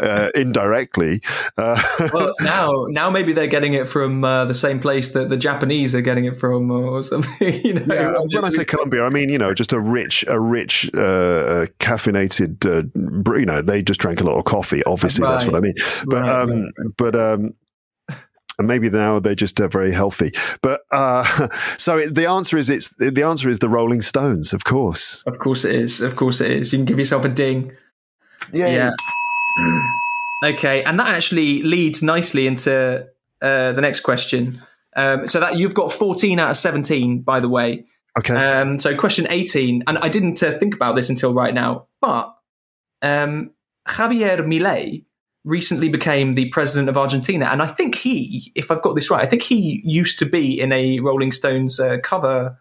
[0.00, 1.20] uh, indirectly.
[1.56, 5.36] Uh, well, now, now maybe they're getting it from uh, the same place that the
[5.36, 7.54] Japanese are getting it from, or something.
[7.64, 10.40] You know, Yeah, when I say Colombia, I mean you know just a rich, a
[10.40, 12.64] rich, uh, uh, caffeinated.
[12.64, 14.82] Uh, you know, they just drank a lot of coffee.
[14.84, 15.74] Obviously, that's what I mean.
[16.06, 17.54] But Right, um, but um,
[18.58, 20.32] and maybe now they're just uh, very healthy.
[20.62, 24.64] But uh, so it, the answer is it's the answer is the Rolling Stones, of
[24.64, 25.22] course.
[25.26, 26.00] Of course it is.
[26.00, 26.72] Of course it is.
[26.72, 27.72] You can give yourself a ding.
[28.52, 28.92] Yeah.
[29.60, 29.80] yeah.
[30.44, 33.06] okay, and that actually leads nicely into
[33.42, 34.62] uh, the next question.
[34.96, 37.84] Um, so that you've got 14 out of 17, by the way.
[38.16, 38.34] Okay.
[38.34, 42.32] Um, so question 18, and I didn't uh, think about this until right now, but
[43.02, 43.50] um,
[43.88, 45.04] Javier Milei
[45.44, 49.22] recently became the president of Argentina, and I think he, if I've got this right,
[49.22, 52.58] I think he used to be in a Rolling Stones uh, cover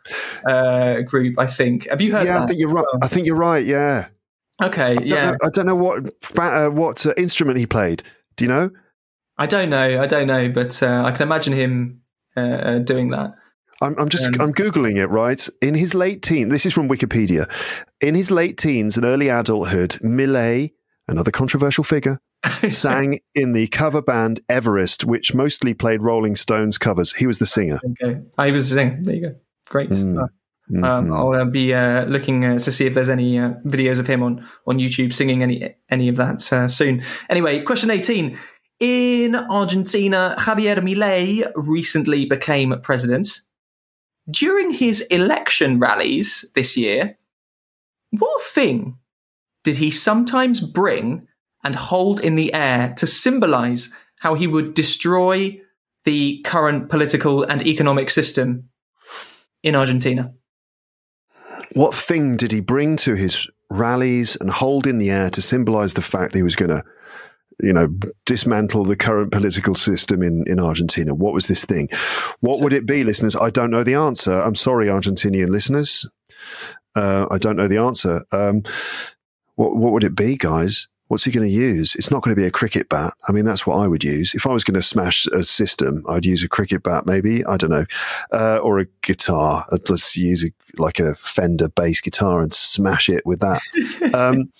[0.47, 1.39] uh, group.
[1.39, 1.89] I think.
[1.89, 2.25] Have you heard?
[2.25, 2.85] yeah, I think you're right.
[3.01, 3.65] I think you're right.
[3.65, 4.07] Yeah.
[4.61, 5.31] Okay, I don't yeah.
[5.31, 8.03] know, I don't know what uh, what uh, instrument he played.
[8.35, 8.69] Do you know?
[9.37, 10.01] I don't know.
[10.01, 12.01] I don't know, but uh, I can imagine him
[12.37, 13.33] uh, doing that.
[13.81, 15.47] I'm, I'm just Um, I'm googling it right.
[15.61, 17.49] In his late teens, this is from Wikipedia.
[17.99, 20.71] In his late teens and early adulthood, Milei,
[21.07, 22.19] another controversial figure,
[22.69, 27.13] sang in the cover band Everest, which mostly played Rolling Stones covers.
[27.13, 27.79] He was the singer.
[28.01, 28.19] Okay.
[28.37, 28.99] I was the singer.
[29.01, 29.35] there you go.
[29.69, 29.89] Great.
[29.89, 30.23] Mm.
[30.23, 30.27] Uh,
[30.71, 30.83] Mhm.
[30.85, 34.07] Um, I'll uh, be uh, looking uh, to see if there's any uh, videos of
[34.07, 37.03] him on, on YouTube singing any any of that uh, soon.
[37.29, 38.37] Anyway, question 18.
[38.79, 43.41] In Argentina, Javier Milei recently became president.
[44.29, 47.17] During his election rallies this year,
[48.11, 48.97] what thing
[49.63, 51.27] did he sometimes bring
[51.63, 55.59] and hold in the air to symbolize how he would destroy
[56.05, 58.69] the current political and economic system
[59.63, 60.33] in Argentina?
[61.73, 65.93] What thing did he bring to his rallies and hold in the air to symbolize
[65.93, 66.83] the fact that he was going to,
[67.61, 67.87] you know,
[68.25, 71.15] dismantle the current political system in, in Argentina?
[71.15, 71.89] What was this thing?
[72.41, 73.35] What would it be, listeners?
[73.35, 74.33] I don't know the answer.
[74.33, 76.05] I'm sorry, Argentinian listeners.
[76.95, 78.23] Uh, I don't know the answer.
[78.31, 78.63] Um,
[79.55, 80.87] what what would it be, guys?
[81.07, 81.95] What's he going to use?
[81.95, 83.13] It's not going to be a cricket bat.
[83.27, 84.33] I mean, that's what I would use.
[84.33, 87.45] If I was going to smash a system, I'd use a cricket bat, maybe.
[87.45, 87.85] I don't know.
[88.31, 89.65] Uh, or a guitar.
[89.71, 90.47] I'd just use a,
[90.81, 93.61] like a Fender bass guitar and smash it with that.
[94.13, 94.51] um,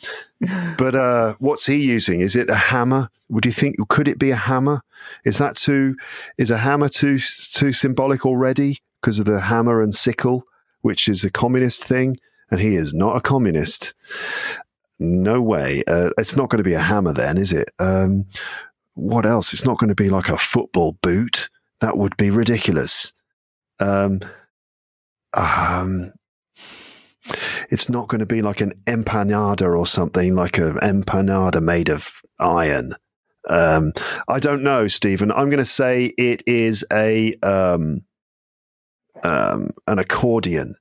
[0.78, 2.22] but uh, what's he using?
[2.22, 3.10] Is it a hammer?
[3.30, 4.82] Would you think, could it be a hammer?
[5.26, 5.96] Is that too,
[6.38, 10.44] is a hammer too, too symbolic already because of the hammer and sickle,
[10.82, 12.18] which is a communist thing?
[12.52, 13.96] And he is not a communist.
[15.04, 15.84] No way.
[15.86, 17.70] Uh, it's not going to be a hammer then, is it?
[17.78, 18.26] Um,
[18.94, 19.52] what else?
[19.52, 21.50] It's not going to be like a football boot.
[21.82, 23.12] That would be ridiculous.
[23.82, 24.22] Um,
[25.34, 26.14] um,
[27.70, 32.22] it's not going to be like an empanada or something, like an empanada made of
[32.40, 32.94] iron.
[33.50, 33.92] Um,
[34.30, 35.34] I don't know, Stephen.
[35.34, 38.06] I'm going to say it is a um,
[39.24, 40.76] um, an accordion.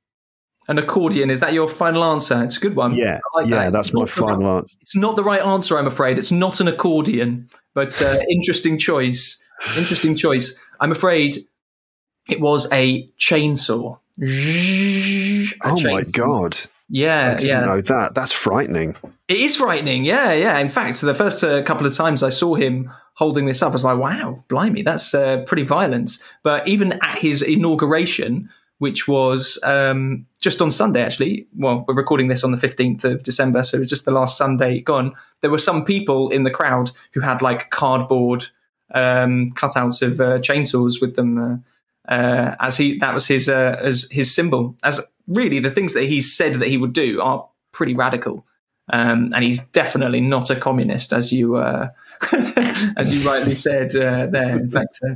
[0.72, 2.42] An accordion is that your final answer?
[2.42, 2.94] It's a good one.
[2.94, 3.74] Yeah, like yeah, that.
[3.74, 4.78] that's my final right, answer.
[4.80, 6.16] It's not the right answer, I'm afraid.
[6.16, 9.38] It's not an accordion, but uh, interesting choice.
[9.76, 10.56] Interesting choice.
[10.80, 11.36] I'm afraid
[12.26, 13.98] it was a chainsaw.
[14.18, 15.92] A oh chainsaw.
[15.92, 16.56] my god!
[16.88, 17.66] Yeah, I didn't yeah.
[17.66, 18.14] know that.
[18.14, 18.96] That's frightening.
[19.28, 20.06] It is frightening.
[20.06, 20.56] Yeah, yeah.
[20.56, 23.74] In fact, the first uh, couple of times I saw him holding this up, I
[23.74, 28.48] was like, "Wow, blimey, that's uh, pretty violent." But even at his inauguration,
[28.82, 31.46] which was um, just on Sunday, actually.
[31.56, 34.36] Well, we're recording this on the 15th of December, so it was just the last
[34.36, 35.14] Sunday gone.
[35.40, 38.48] There were some people in the crowd who had like cardboard
[38.92, 41.38] um, cutouts of uh, chainsaws with them.
[41.38, 44.74] Uh, uh, as he that was his uh, as his symbol.
[44.82, 48.44] As really the things that he said that he would do are pretty radical,
[48.92, 51.90] um, and he's definitely not a communist, as you uh,
[52.96, 54.56] as you rightly said uh, there.
[54.56, 55.14] In fact, uh,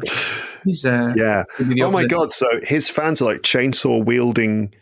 [0.64, 1.45] he's uh, yeah.
[1.81, 2.31] Oh my god!
[2.31, 4.75] So his fans are like chainsaw wielding.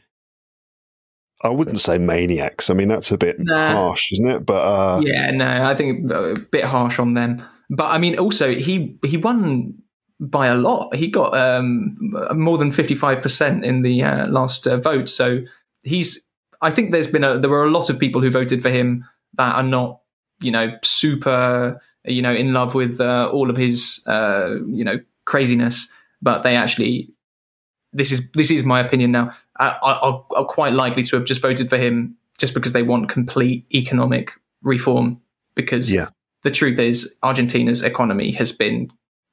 [1.42, 2.70] I wouldn't say maniacs.
[2.70, 3.72] I mean, that's a bit nah.
[3.72, 4.46] harsh, isn't it?
[4.46, 7.42] But uh, yeah, no, I think a bit harsh on them.
[7.70, 9.74] But I mean, also he he won
[10.20, 10.94] by a lot.
[10.94, 11.96] He got um,
[12.34, 15.08] more than fifty five percent in the uh, last uh, vote.
[15.08, 15.40] So
[15.82, 16.20] he's.
[16.62, 19.04] I think there's been a there were a lot of people who voted for him
[19.34, 20.00] that are not
[20.40, 25.00] you know super you know in love with uh, all of his uh, you know
[25.24, 25.90] craziness,
[26.22, 27.10] but they actually
[27.92, 29.30] this is this is my opinion now.
[29.58, 33.08] Are, are, are quite likely to have just voted for him just because they want
[33.08, 35.20] complete economic reform.
[35.54, 36.08] Because yeah.
[36.42, 38.90] the truth is, Argentina's economy has been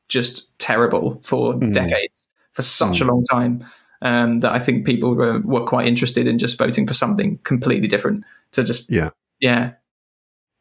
[0.07, 1.73] just terrible for mm.
[1.73, 3.01] decades, for such mm.
[3.01, 3.65] a long time.
[4.03, 7.87] Um, that I think people were, were quite interested in just voting for something completely
[7.87, 9.73] different to just yeah yeah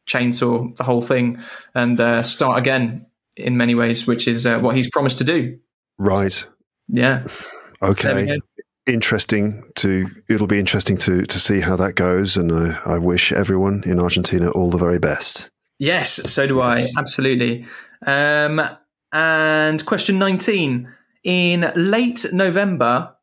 [0.07, 1.39] chainsaw the whole thing
[1.75, 5.57] and uh, start again in many ways, which is uh, what he's promised to do.
[5.97, 6.43] Right.
[6.87, 7.23] Yeah.
[7.83, 8.39] Okay.
[8.85, 13.31] Interesting to it'll be interesting to to see how that goes, and I, I wish
[13.31, 15.49] everyone in Argentina all the very best.
[15.79, 16.93] Yes, so do yes.
[16.95, 16.99] I.
[16.99, 17.65] Absolutely.
[18.05, 18.61] Um,
[19.11, 23.15] and question nineteen: In late November,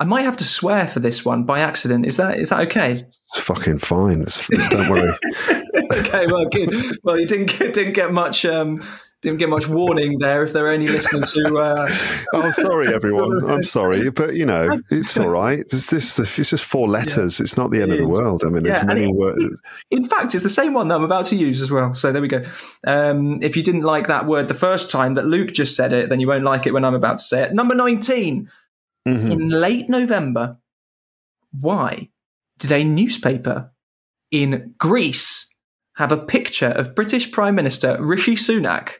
[0.00, 2.04] I might have to swear for this one by accident.
[2.06, 3.04] Is that is that okay?
[3.30, 4.22] It's fucking fine.
[4.22, 5.12] It's, don't worry.
[5.92, 6.74] okay, well, good.
[7.04, 8.82] Well, you didn't get, didn't get much um,
[9.24, 10.44] didn't get much warning there.
[10.44, 11.88] If there are any listeners who, uh...
[12.34, 13.50] oh, sorry, everyone.
[13.50, 15.60] I'm sorry, but you know, it's all right.
[15.60, 17.38] It's just it's just four letters.
[17.38, 17.44] Yeah.
[17.44, 18.44] It's not the end of the world.
[18.44, 19.60] I mean, yeah, there's many it, words.
[19.90, 21.94] In fact, it's the same one that I'm about to use as well.
[21.94, 22.42] So there we go.
[22.86, 26.10] Um, if you didn't like that word the first time that Luke just said it,
[26.10, 27.54] then you won't like it when I'm about to say it.
[27.54, 28.50] Number 19
[29.06, 29.30] mm-hmm.
[29.32, 30.58] in late November,
[31.52, 32.10] why
[32.58, 33.72] did a newspaper
[34.30, 35.52] in Greece
[35.96, 38.94] have a picture of British Prime Minister Rishi Sunak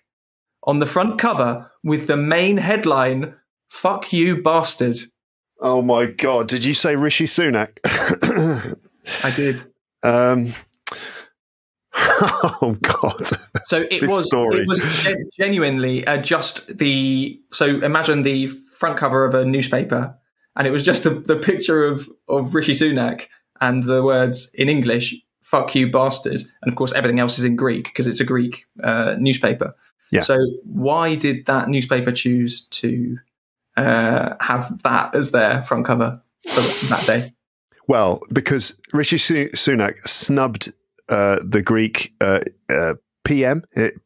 [0.63, 3.35] on the front cover with the main headline,
[3.69, 4.99] Fuck You Bastard?
[5.61, 6.49] Oh my God.
[6.49, 7.79] Did you say Rishi Sunak?
[9.23, 9.65] I did.
[10.05, 10.53] Um,
[11.95, 13.27] oh God!
[13.65, 14.61] So it was story.
[14.61, 14.83] it was
[15.39, 18.49] genuinely uh, just the so imagine the
[18.85, 20.15] front cover of a newspaper,
[20.57, 23.29] and it was just a, the picture of of Rishi Sunak
[23.63, 27.57] and the words in English "fuck you, bastard," and of course everything else is in
[27.57, 29.75] Greek because it's a Greek uh, newspaper.
[30.11, 30.21] Yeah.
[30.21, 33.17] So why did that newspaper choose to
[33.79, 37.33] uh, have that as their front cover for that day?
[37.89, 40.75] Well, because Rishi Sunak snubbed
[41.09, 43.65] uh, the Greek uh, uh, PM?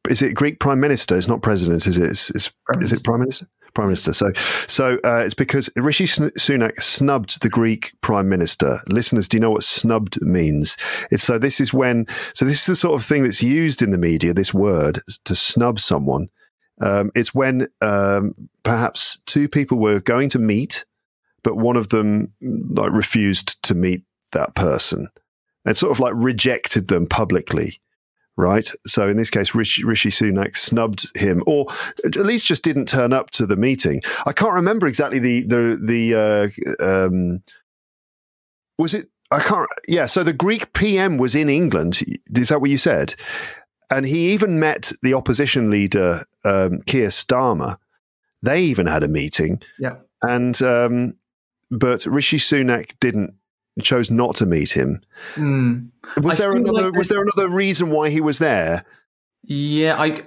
[0.09, 1.16] Is it Greek Prime Minister?
[1.16, 2.11] It's not President, is it?
[2.11, 3.47] It's, it's, is it Prime Minister?
[3.75, 4.12] Prime Minister.
[4.12, 4.33] So,
[4.66, 8.81] so uh, it's because Rishi Sunak snubbed the Greek Prime Minister.
[8.89, 10.77] Listeners, do you know what snubbed means?
[11.11, 13.91] It's so this is when so this is the sort of thing that's used in
[13.91, 14.33] the media.
[14.33, 16.29] This word to snub someone.
[16.81, 20.85] Um, it's when um, perhaps two people were going to meet,
[21.43, 25.09] but one of them like refused to meet that person
[25.64, 27.81] and sort of like rejected them publicly
[28.39, 28.70] right?
[28.86, 31.66] So in this case, Rishi, Rishi, Sunak snubbed him, or
[32.05, 34.01] at least just didn't turn up to the meeting.
[34.24, 37.43] I can't remember exactly the the the uh, um,
[38.78, 39.09] was it.
[39.30, 39.68] I can't.
[39.86, 40.07] Yeah.
[40.07, 42.01] So the Greek PM was in England.
[42.34, 43.14] Is that what you said?
[43.91, 47.76] And he even met the opposition leader um, Keir Starmer.
[48.43, 49.61] They even had a meeting.
[49.78, 49.97] Yeah.
[50.22, 51.18] And um,
[51.70, 53.34] but Rishi Sunak didn't
[53.83, 55.01] chose not to meet him.
[55.35, 55.89] Mm.
[56.22, 56.91] Was I there another?
[56.91, 58.85] Like was there another reason why he was there?
[59.45, 60.22] Yeah, I,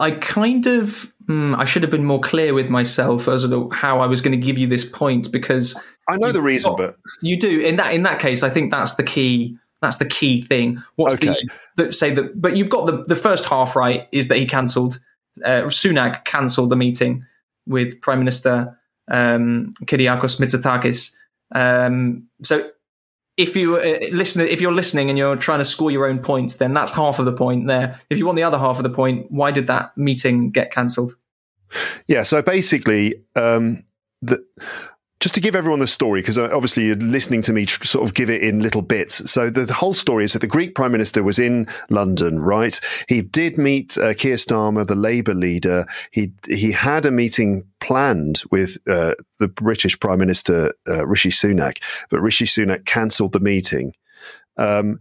[0.00, 4.00] I kind of, mm, I should have been more clear with myself as to how
[4.00, 5.78] I was going to give you this point because
[6.08, 8.42] I know the reason, got, but you do in that in that case.
[8.42, 9.56] I think that's the key.
[9.82, 10.82] That's the key thing.
[10.96, 11.36] What's okay.
[11.76, 12.40] the, the say that?
[12.40, 14.08] But you've got the the first half right.
[14.12, 15.00] Is that he cancelled?
[15.44, 17.24] Uh, Sunak cancelled the meeting
[17.66, 18.78] with Prime Minister
[19.08, 21.12] um, Kyriakos Mitsotakis.
[21.54, 22.70] Um, so
[23.36, 26.56] if you uh, listen, if you're listening and you're trying to score your own points,
[26.56, 28.00] then that's half of the point there.
[28.10, 31.16] If you want the other half of the point, why did that meeting get cancelled?
[32.06, 33.82] Yeah, so basically, um,
[34.22, 34.44] the
[35.20, 38.04] just to give everyone the story, because uh, obviously you're listening to me tr- sort
[38.04, 39.30] of give it in little bits.
[39.30, 42.78] So the, the, whole story is that the Greek Prime Minister was in London, right?
[43.08, 45.86] He did meet uh, Keir Starmer, the Labour leader.
[46.10, 51.82] He he had a meeting planned with uh, the British Prime Minister uh, Rishi Sunak,
[52.10, 53.92] but Rishi Sunak cancelled the meeting.
[54.58, 55.00] Um,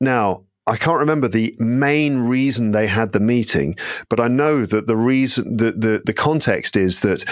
[0.00, 3.76] now, I can't remember the main reason they had the meeting,
[4.10, 7.24] but I know that the reason, the, the, the context is that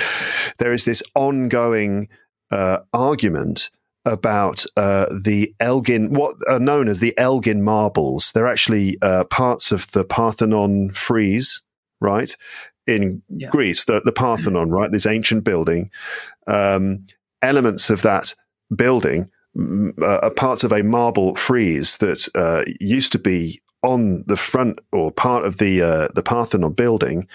[0.58, 2.08] there is this ongoing
[2.50, 3.70] uh, argument
[4.06, 8.32] about uh, the Elgin, what are known as the Elgin marbles.
[8.32, 11.62] They're actually uh, parts of the Parthenon frieze,
[12.00, 12.34] right?
[12.86, 13.50] In yeah.
[13.50, 14.90] Greece, the, the Parthenon, right?
[14.90, 15.90] This ancient building.
[16.46, 17.06] Um,
[17.42, 18.34] elements of that
[18.74, 19.30] building
[20.02, 25.10] uh, parts of a marble frieze that uh, used to be on the front or
[25.10, 27.28] part of the uh, the Parthenon building.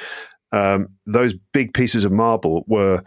[0.51, 3.03] Um, those big pieces of marble were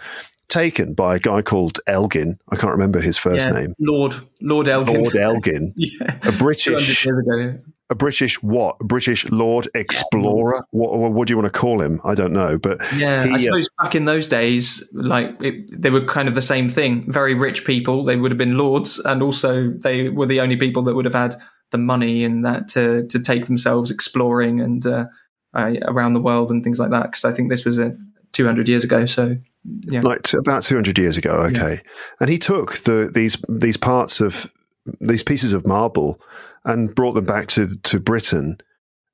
[0.48, 2.38] taken by a guy called Elgin.
[2.50, 3.74] I can't remember his first yeah, name.
[3.78, 5.02] Lord Lord Elgin.
[5.02, 6.18] Lord Elgin, yeah.
[6.22, 7.06] a British
[7.90, 8.76] a British what?
[8.80, 10.64] A British Lord Explorer?
[10.70, 12.00] What, what, do you want to call him?
[12.04, 15.40] I don't know, but yeah, he, I uh, suppose uh, back in those days, like
[15.42, 17.10] it, they were kind of the same thing.
[17.10, 20.82] Very rich people, they would have been lords, and also they were the only people
[20.84, 21.36] that would have had
[21.70, 25.06] the money and that to to take themselves exploring and uh,
[25.54, 27.10] uh, around the world and things like that.
[27.10, 27.96] Because I think this was a
[28.32, 29.36] 200 years ago, so
[29.82, 31.32] yeah, like about 200 years ago.
[31.32, 31.90] Okay, yeah.
[32.20, 34.50] and he took the these these parts of
[35.00, 36.20] these pieces of marble
[36.64, 38.58] and brought them back to, to Britain.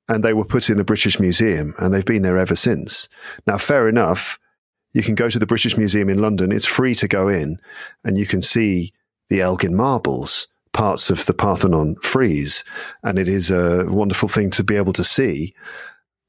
[0.07, 3.07] And they were put in the British Museum and they've been there ever since.
[3.47, 4.37] Now, fair enough.
[4.93, 6.51] You can go to the British Museum in London.
[6.51, 7.59] It's free to go in
[8.03, 8.93] and you can see
[9.29, 12.63] the Elgin marbles, parts of the Parthenon frieze.
[13.03, 15.53] And it is a wonderful thing to be able to see.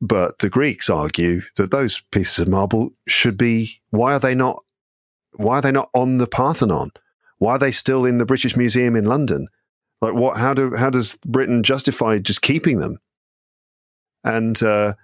[0.01, 4.63] But the Greeks argue that those pieces of marble should be, why are they not,
[5.35, 6.91] why are they not on the Parthenon?
[7.39, 9.49] Why are they still in the British Museum in London?
[10.03, 10.37] Like what?
[10.37, 12.99] How do how does Britain justify just keeping them?
[14.25, 14.95] And uh,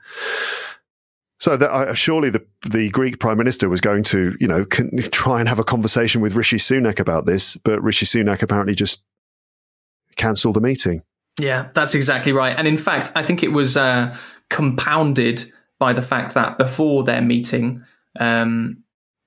[1.39, 5.39] so that uh, surely the the Greek Prime Minister was going to you know try
[5.39, 9.03] and have a conversation with Rishi Sunak about this, but Rishi Sunak apparently just
[10.17, 11.03] cancelled the meeting.
[11.39, 12.59] Yeah, that's exactly right.
[12.59, 14.17] And in fact, I think it was uh,
[14.51, 17.85] compounded by the fact that before their meeting,
[18.19, 18.83] um,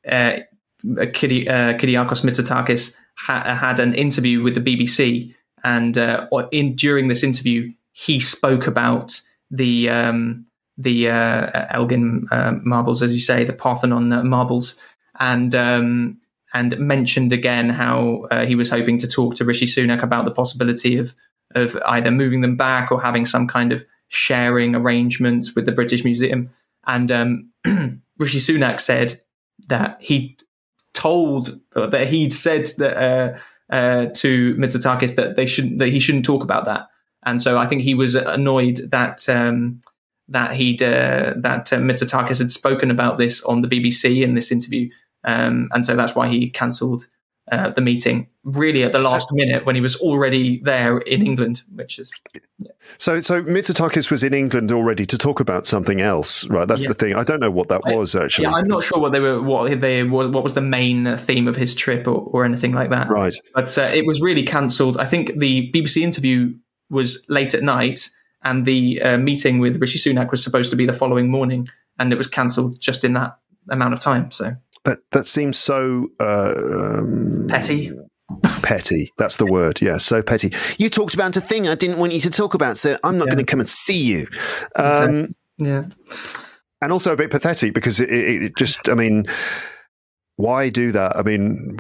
[0.06, 0.40] uh,
[0.84, 7.24] uh, Kyriakos Mitsotakis ha- had an interview with the BBC and uh, in during this
[7.24, 10.46] interview, he spoke about the um,
[10.78, 14.78] the uh, Elgin uh, marbles, as you say, the Parthenon uh, marbles,
[15.20, 16.18] and um,
[16.54, 20.32] and mentioned again how uh, he was hoping to talk to Rishi Sunak about the
[20.32, 21.16] possibility of
[21.54, 26.04] of either moving them back or having some kind of sharing arrangements with the British
[26.04, 26.50] Museum.
[26.88, 27.52] And um,
[28.18, 29.22] Rishi Sunak said
[29.68, 30.38] that he
[30.94, 33.40] told that he'd said that
[33.72, 36.88] uh, to Mitsotakis that they shouldn't that he shouldn't talk about that.
[37.24, 39.82] And so I think he was annoyed that um,
[40.28, 44.52] that he'd uh, that uh, Mitsotakis had spoken about this on the BBC in this
[44.52, 44.90] interview,
[45.24, 47.08] um, and so that's why he cancelled
[47.52, 51.64] uh, the meeting really at the last minute when he was already there in England,
[51.76, 52.12] which is
[52.98, 56.68] So, so Mitsotakis was in England already to talk about something else, right?
[56.68, 56.90] That's Yeah.
[56.90, 57.16] the thing.
[57.16, 58.44] I don't know what that I- was actually.
[58.46, 58.54] yeah.
[58.54, 61.56] I'm not sure what they were, what they was, what was the main theme of
[61.56, 63.10] his trip or, or anything like that.
[63.10, 63.36] Right.
[63.54, 64.98] but uh, it was really cancelled.
[64.98, 66.54] I think the BBC interview
[66.90, 68.10] was late at night,
[68.44, 72.12] and the uh, meeting with Rishi Sunak was supposed to be the following morning, and
[72.12, 73.38] it was cancelled just in that
[73.70, 74.32] amount of time.
[74.32, 74.56] So
[74.86, 77.92] That that seems so uh, um, petty.
[78.64, 79.12] petty.
[79.18, 79.82] That's the word.
[79.82, 80.52] Yeah, so petty.
[80.78, 83.28] You talked about a thing I didn't want you to talk about, so I'm not
[83.28, 83.34] Yeah.
[83.36, 84.28] going to come and see you.
[84.76, 85.84] Um, Yeah,
[86.82, 89.26] and also a bit pathetic because it, it, it just, I mean,
[90.38, 91.16] why do that?
[91.16, 91.78] I mean,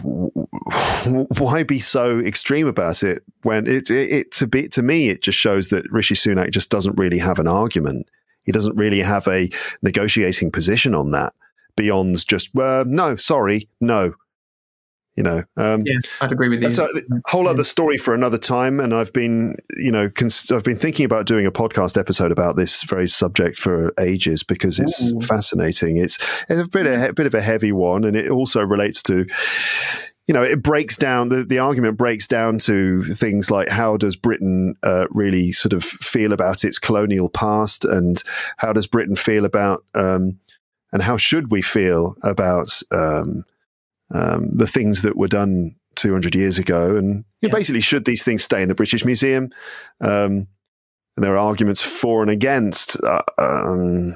[1.39, 5.23] why be so extreme about it when it, it, it to be to me it
[5.23, 8.07] just shows that Rishi Sunak just doesn't really have an argument.
[8.43, 9.49] He doesn't really have a
[9.81, 11.33] negotiating position on that
[11.81, 14.13] beyond just uh, no, sorry, no.
[15.15, 16.69] You know, um, yeah, I'd agree with you.
[16.69, 16.89] that's a
[17.27, 18.79] whole other story for another time.
[18.79, 22.55] And I've been, you know, cons- I've been thinking about doing a podcast episode about
[22.55, 25.19] this very subject for ages because it's Ooh.
[25.19, 25.97] fascinating.
[25.97, 26.17] It's,
[26.47, 29.25] it's a bit a, a bit of a heavy one, and it also relates to.
[30.27, 34.15] You know, it breaks down the, the argument breaks down to things like how does
[34.15, 38.23] Britain uh, really sort of feel about its colonial past, and
[38.55, 40.39] how does Britain feel about, um,
[40.91, 43.43] and how should we feel about um,
[44.13, 46.95] um, the things that were done 200 years ago.
[46.95, 47.49] And Yeah.
[47.51, 49.49] basically, should these things stay in the British Museum?
[49.99, 50.47] Um,
[51.17, 53.01] and there are arguments for and against.
[53.03, 54.13] Uh, um,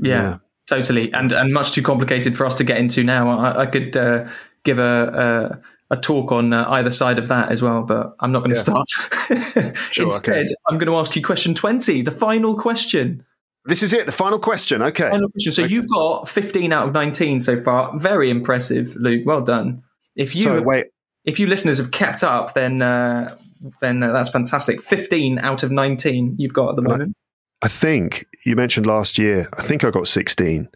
[0.00, 3.38] yeah, totally, and and much too complicated for us to get into now.
[3.38, 4.26] I, I could uh,
[4.64, 5.60] give a.
[5.60, 8.52] a a talk on uh, either side of that as well, but I'm not going
[8.52, 8.62] to Yeah.
[8.62, 9.76] start.
[9.92, 10.54] Sure, Instead, okay.
[10.66, 13.22] I'm going to ask you question 20, the final question.
[13.66, 14.06] This is it.
[14.06, 14.82] The final question.
[14.82, 15.08] Okay.
[15.10, 15.52] Final question.
[15.52, 15.72] So Okay.
[15.72, 17.98] you've got 15 out of 19 so far.
[17.98, 19.22] Very impressive, Luke.
[19.24, 19.82] Well done.
[20.16, 20.86] If you so wait.
[21.24, 23.36] if you listeners have kept up, then uh,
[23.80, 24.82] then uh, that's fantastic.
[24.82, 27.16] 15 out of 19 you've got at the moment.
[27.62, 29.48] I think you mentioned last year.
[29.56, 30.68] I think I got 16.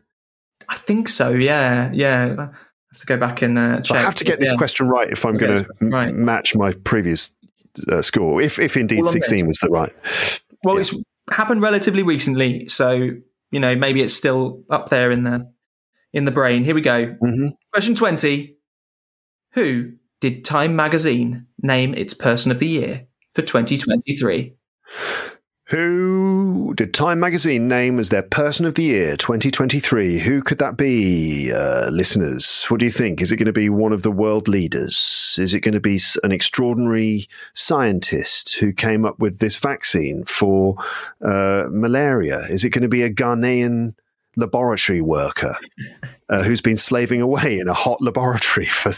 [0.71, 1.31] I think so.
[1.31, 2.35] Yeah, yeah.
[2.39, 2.43] I
[2.93, 3.99] have to go back and uh, check.
[3.99, 4.57] I have to get this Yeah.
[4.57, 6.15] question right if I'm going to right.
[6.15, 7.31] match my previous
[7.93, 8.41] uh, score.
[8.41, 9.93] If, if indeed All 16 was the right.
[10.65, 10.81] Well, Yeah.
[10.81, 13.11] it's happened relatively recently, so
[13.51, 15.51] you know maybe it's still up there in the
[16.13, 16.65] in the brain.
[16.65, 17.17] Here we go.
[17.21, 18.57] hmm Question 20.
[19.53, 24.55] Who did Time magazine name its person of the year for 2023?
[25.69, 30.19] Who did Time Magazine name as their Person of the Year 2023?
[30.21, 32.65] Who could that be, uh, listeners?
[32.69, 33.21] What do you think?
[33.21, 35.37] Is it going to be one of the world leaders?
[35.39, 40.77] Is it going to be an extraordinary scientist who came up with this vaccine for
[41.23, 42.39] uh, malaria?
[42.49, 43.95] Is it going to be a Ghanaian
[44.39, 45.57] laboratory worker
[46.31, 48.93] uh, who's been slaving away in a hot laboratory for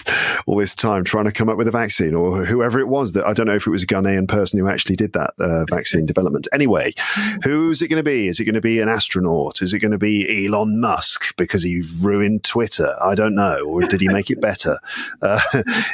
[0.47, 3.25] all this time trying to come up with a vaccine, or whoever it was that
[3.25, 6.07] I don't know if it was a Ghanaian person who actually did that uh, vaccine
[6.07, 6.49] development.
[6.53, 6.93] Anyway,
[7.45, 8.29] who's it going to be?
[8.29, 9.63] Is it going to be an astronaut?
[9.63, 12.95] Is it going to be Elon Musk because he ruined Twitter?
[13.03, 13.61] I don't know.
[13.65, 14.79] Or did he make it better?
[15.23, 15.41] Uh,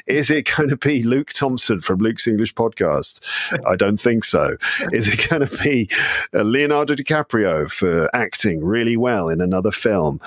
[0.07, 3.21] is it going to be Luke Thompson from Luke's English podcast?
[3.67, 4.57] I don't think so.
[4.93, 5.89] Is it going to be
[6.33, 10.21] uh, Leonardo DiCaprio for acting really well in another film?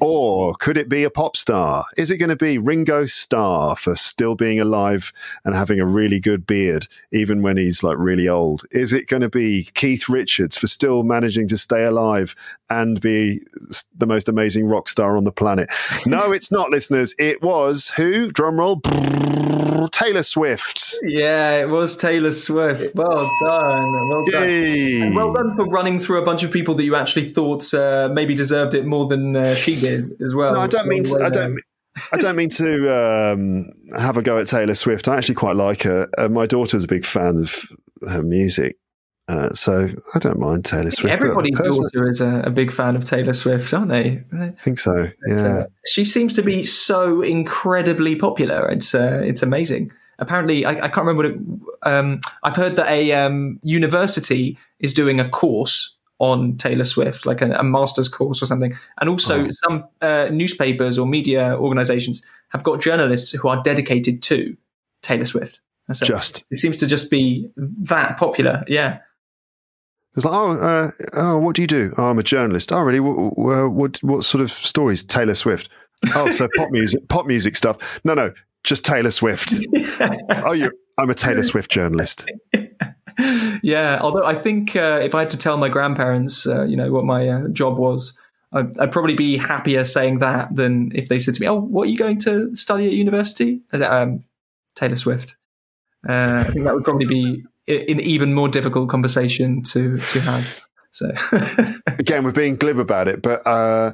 [0.00, 1.84] Or could it be a pop star?
[1.96, 5.12] Is it going to be Ringo Starr for still being alive
[5.44, 8.64] and having a really good beard, even when he's like really old?
[8.70, 12.36] Is it going to be Keith Richards for still managing to stay alive
[12.70, 13.40] and be
[13.96, 15.70] the most amazing rock star on the planet?
[16.06, 17.14] No, it's not, listeners.
[17.18, 18.30] It was who?
[18.30, 18.82] Drumroll.
[19.90, 20.96] Taylor Swift.
[21.02, 22.94] Yeah, it was Taylor Swift.
[22.94, 24.08] Well done.
[24.10, 24.42] Well done.
[24.42, 25.00] Yay.
[25.00, 28.10] And well done for running through a bunch of people that you actually thought uh,
[28.12, 30.54] maybe deserved it more than uh, she did as well.
[30.54, 31.04] No, I don't mean.
[31.04, 31.58] To, I don't.
[32.12, 33.66] I don't mean to um,
[33.96, 35.06] have a go at Taylor Swift.
[35.08, 36.08] I actually quite like her.
[36.18, 37.64] Uh, my daughter's a big fan of
[38.08, 38.76] her music,
[39.28, 41.14] uh, so I don't mind Taylor Swift.
[41.14, 44.24] Everybody's daughter is a, a big fan of Taylor Swift, aren't they?
[44.36, 45.08] I think so.
[45.28, 45.46] Yeah.
[45.46, 48.68] uh, she seems to be so incredibly popular.
[48.68, 49.92] It's uh, it's amazing.
[50.18, 51.38] Apparently, I, I can't remember what it.
[51.82, 57.42] Um, I've heard that a um, university is doing a course on Taylor Swift, like
[57.42, 58.76] a, a master's course or something.
[59.00, 59.50] And also, Oh.
[59.50, 64.56] some uh, newspapers or media organizations have got journalists who are dedicated to
[65.02, 65.60] Taylor Swift.
[65.92, 68.64] So Just it seems to just be that popular.
[68.68, 69.00] Yeah.
[70.16, 71.92] it's like, oh, uh, oh, what do you do?
[71.98, 72.72] Oh, I'm a journalist.
[72.72, 73.00] Oh, really?
[73.00, 75.02] What, what, what, what sort of stories?
[75.02, 75.68] Taylor Swift.
[76.14, 77.76] Oh, so pop music, pop music stuff.
[78.04, 79.52] No, no, just Taylor Swift.
[80.44, 80.70] oh, you.
[80.96, 82.30] I'm a Taylor Swift journalist.
[83.62, 86.90] yeah, although I think uh, if I had to tell my grandparents, uh, you know,
[86.92, 88.18] what my uh, job was,
[88.52, 91.88] I'd, I'd, probably be happier saying that than if they said to me, "Oh, what
[91.88, 94.20] are you going to study at university?" Um,
[94.74, 95.36] Taylor Swift.
[96.08, 100.64] Uh, I think that would probably be an even more difficult conversation to to have.
[100.92, 101.10] So
[101.98, 103.92] again, we're being glib about it, but uh,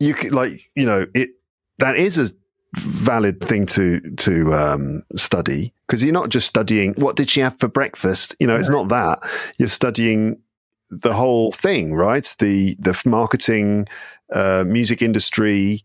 [0.00, 1.30] you could, like you know it
[1.78, 2.34] that is a
[2.74, 7.58] valid thing to to um, study because you're not just studying what did she have
[7.58, 8.34] for breakfast.
[8.40, 9.18] You know, it's not that
[9.58, 10.40] you're studying
[10.88, 12.34] the whole thing, right?
[12.38, 13.86] The the marketing,
[14.32, 15.82] uh, music industry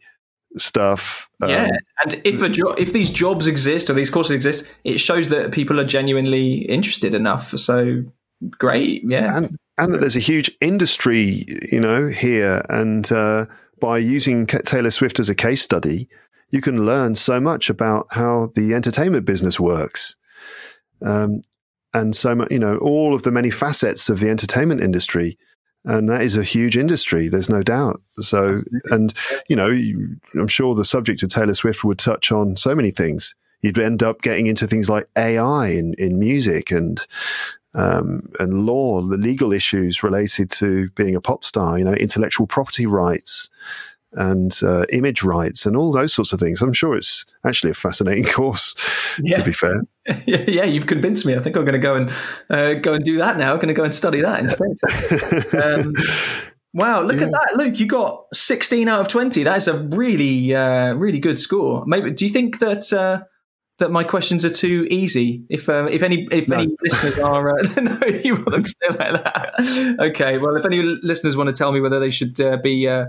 [0.56, 1.30] stuff.
[1.42, 5.00] Um, yeah, and if a jo- if these jobs exist or these courses exist, it
[5.00, 7.50] shows that people are genuinely interested enough.
[7.60, 8.06] So
[8.50, 13.46] great, yeah, and and that there's a huge industry, you know, here, and uh,
[13.82, 16.08] by using Taylor Swift as a case study,
[16.50, 20.16] you can learn so much about how the entertainment business works.
[21.02, 21.42] Um,
[21.94, 25.38] and so you know, all of the many facets of the entertainment industry.
[25.86, 28.02] And that is a huge industry, there's no doubt.
[28.20, 28.60] So,
[28.92, 29.14] and,
[29.48, 29.70] you know,
[30.36, 33.34] I'm sure the subject of Taylor Swift would touch on so many things.
[33.62, 37.00] You'd end up getting into things like AI in, in music and,
[37.74, 42.48] um, and law, the legal issues related to being a pop star, you know, intellectual
[42.48, 43.50] property rights,
[44.14, 46.62] and uh, image rights and all those sorts of things.
[46.62, 48.76] I'm sure it's actually a fascinating course.
[49.22, 49.38] Yeah.
[49.38, 49.82] To be fair,
[50.26, 51.36] yeah, you've convinced me.
[51.36, 52.12] I think I'm going to go and
[52.50, 53.52] uh, go and do that now.
[53.52, 55.54] I'm going to go and study that instead.
[55.64, 55.94] um,
[56.74, 57.26] wow, look yeah.
[57.26, 57.80] at that, Luke!
[57.80, 59.44] You got 16 out of 20.
[59.44, 61.84] That is a really, uh, really good score.
[61.86, 62.92] Maybe do you think that?
[62.92, 63.24] Uh,
[63.80, 65.44] that my questions are too easy.
[65.50, 66.58] If uh, if any if no.
[66.58, 69.98] any listeners are uh, no, you want to say like that.
[70.00, 73.06] Okay, well, if any listeners want to tell me whether they should uh, be uh,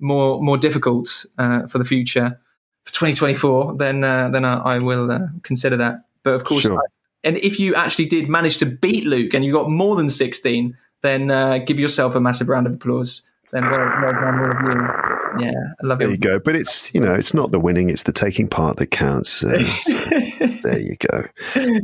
[0.00, 2.40] more more difficult uh, for the future
[2.84, 6.04] for 2024, then uh, then I, I will uh, consider that.
[6.22, 6.78] But of course, sure.
[6.78, 6.82] I,
[7.24, 10.76] and if you actually did manage to beat Luke and you got more than 16,
[11.02, 13.26] then uh, give yourself a massive round of applause.
[13.52, 15.44] Then well, well done, all of you.
[15.44, 16.04] Yeah, I love it.
[16.04, 16.38] There you go.
[16.38, 19.44] But it's you know it's not the winning; it's the taking part that counts.
[19.44, 19.62] Uh,
[20.62, 21.24] there you go.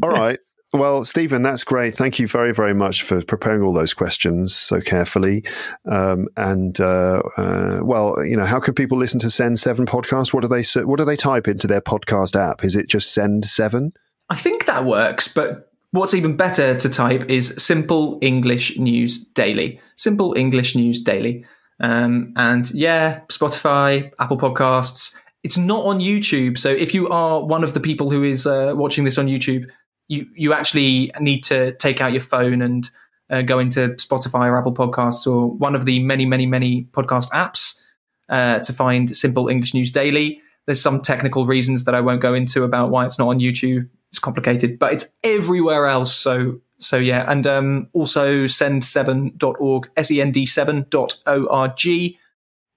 [0.03, 0.39] All right.
[0.77, 1.95] Well, Stephen, that's great.
[1.95, 5.43] Thank you very, very much for preparing all those questions so carefully.
[5.87, 10.35] Um, and uh, uh, well, you know, how can people listen to Send Seven podcast?
[10.35, 12.63] What do they what do they type into their podcast app?
[12.63, 13.95] Is it just Send Seven?
[14.29, 19.81] I think that works, but what's even better to type is Simple English News Daily.
[19.97, 21.47] Simple English News Daily.
[21.81, 25.15] Um, and yeah, Spotify, Apple Podcasts.
[25.43, 28.73] It's not on YouTube, so if you are one of the people who is uh,
[28.77, 29.71] watching this on YouTube
[30.09, 32.91] you you actually need to take out your phone and
[33.31, 37.31] uh, go into Spotify or Apple Podcasts or one of the many many many podcast
[37.31, 37.81] apps
[38.29, 40.41] uh, to find Simple English News Daily.
[40.67, 43.89] There's some technical reasons that I won't go into about why it's not on YouTube.
[44.11, 46.15] It's complicated, but it's everywhere else.
[46.15, 51.85] So so yeah, and um, also send7.org, send7.org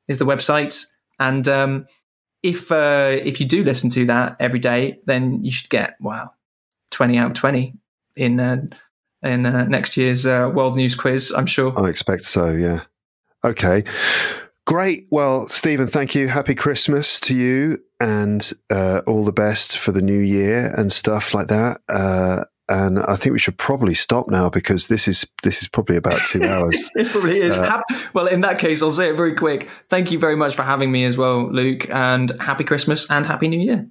[0.08, 0.86] is the website.
[1.20, 1.86] And um,
[2.42, 6.32] if uh, if you do listen to that every day, then you should get wow
[6.92, 7.74] 20 out of 20
[8.16, 8.62] in uh,
[9.22, 11.74] in uh, next year's uh, World News Quiz, I'm sure.
[11.78, 12.84] I expect so, yeah.
[13.44, 13.84] Okay.
[14.66, 15.08] Great.
[15.10, 16.28] Well, Stephen, thank you.
[16.28, 21.34] Happy Christmas to you and uh, all the best for the new year and stuff
[21.34, 21.82] like that.
[21.90, 25.98] Uh, and I think we should probably stop now because this is this is probably
[25.98, 26.92] about two hours.
[26.96, 27.58] it probably is.
[27.58, 27.82] Uh,
[28.14, 29.70] well, in that case, I'll say it very quick.
[29.90, 33.48] Thank you very much for having me as well, Luke, and happy Christmas and happy
[33.48, 33.90] New Year.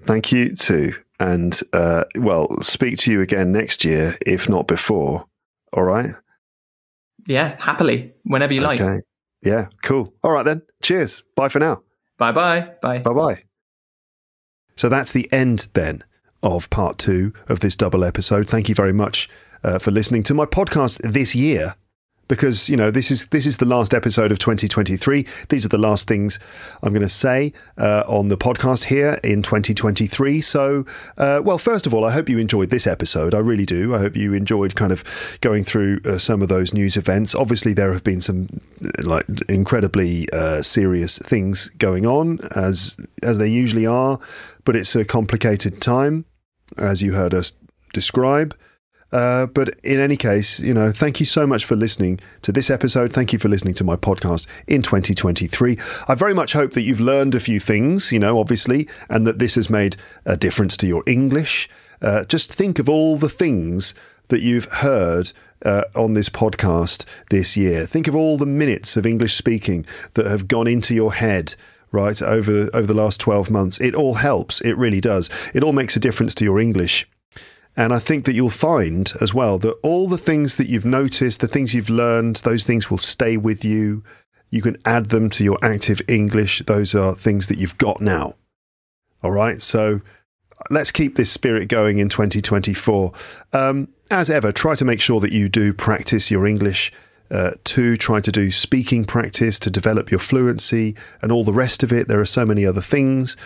[0.00, 5.26] Thank you too and uh, well, speak to you again next year, if not before.
[5.72, 6.10] All right.
[7.26, 8.84] Yeah, happily, whenever you okay.
[8.84, 9.04] like.
[9.42, 10.12] Yeah, cool.
[10.22, 10.62] All right then.
[10.82, 11.22] Cheers.
[11.36, 11.82] Bye for now.
[12.18, 12.72] Bye bye.
[12.80, 12.98] Bye.
[12.98, 13.42] Bye bye.
[14.76, 16.02] So that's the end then
[16.42, 18.48] of part two of this double episode.
[18.48, 19.28] Thank you very much
[19.62, 21.74] uh, for listening to my podcast this year
[22.28, 25.26] because you know this is this is the last episode of 2023.
[25.48, 26.38] These are the last things
[26.82, 30.40] I'm going to say uh, on the podcast here in 2023.
[30.40, 30.86] So,
[31.18, 33.34] uh, well, first of all, I hope you enjoyed this episode.
[33.34, 33.94] I really do.
[33.94, 35.04] I hope you enjoyed kind of
[35.40, 37.34] going through uh, some of those news events.
[37.34, 38.48] Obviously, there have been some
[39.02, 44.18] like incredibly uh, serious things going on as as they usually are,
[44.64, 46.24] but it's a complicated time,
[46.78, 47.52] as you heard us
[47.92, 48.56] describe.
[49.14, 52.68] Uh, but in any case, you know, thank you so much for listening to this
[52.68, 53.12] episode.
[53.12, 55.78] Thank you for listening to my podcast in 2023.
[56.08, 59.38] I very much hope that you've learned a few things, you know, obviously, and that
[59.38, 61.68] this has made a difference to your English.
[62.02, 63.94] Uh, just think of all the things
[64.28, 65.30] that you've heard
[65.64, 67.86] uh, on this podcast this year.
[67.86, 71.54] Think of all the minutes of English speaking that have gone into your head
[71.92, 75.72] right over over the last 12 months it all helps it really does it all
[75.72, 77.06] makes a difference to your english
[77.76, 81.40] and I think that you'll find as well that all the things that you've noticed,
[81.40, 84.02] the things you've learned, those things will stay with you
[84.54, 86.62] You can add them to your active English.
[86.66, 88.36] Those are things that you've got now.
[89.20, 89.60] All right.
[89.60, 90.00] So
[90.70, 93.12] let's keep this spirit going in 2024.
[93.52, 96.92] Um, as ever, try to make sure that you do practice your English.
[97.32, 101.92] Uh, try to do speaking practice to develop your fluency and all the rest of
[101.92, 102.06] it.
[102.06, 103.36] There are so many other things.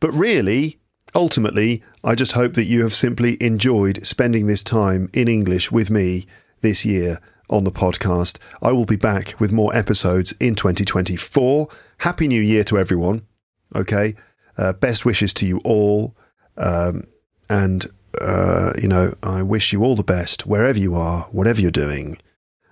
[0.00, 0.80] But really,
[1.14, 5.90] ultimately, I just hope that you have simply enjoyed spending this time in English with
[5.90, 6.26] me
[6.60, 8.38] this year on the podcast.
[8.60, 11.68] I will be back with more episodes in 2024.
[11.98, 13.26] Happy New Year to everyone.
[13.74, 14.16] Okay.
[14.56, 16.16] Uh, best wishes to you all.
[16.56, 17.04] Um,
[17.48, 17.86] and,
[18.20, 22.18] uh, you know, I wish you all the best wherever you are, whatever you're doing.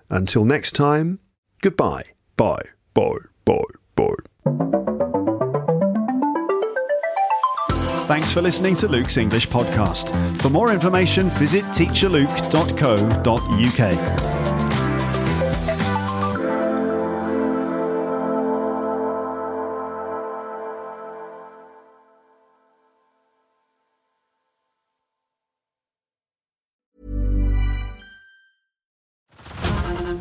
[0.09, 1.19] Until next time,
[1.61, 2.03] goodbye.
[2.35, 2.63] Bye.
[2.93, 3.17] Bye.
[3.45, 3.61] Bye.
[3.95, 4.81] Bye.
[8.11, 10.11] Thanks for listening to Luke's English podcast.
[10.41, 13.77] For more information, visit teacherluke.co.uk.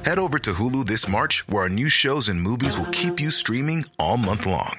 [0.04, 3.32] Head over to Hulu this March, where our new shows and movies will keep you
[3.32, 4.78] streaming all month long.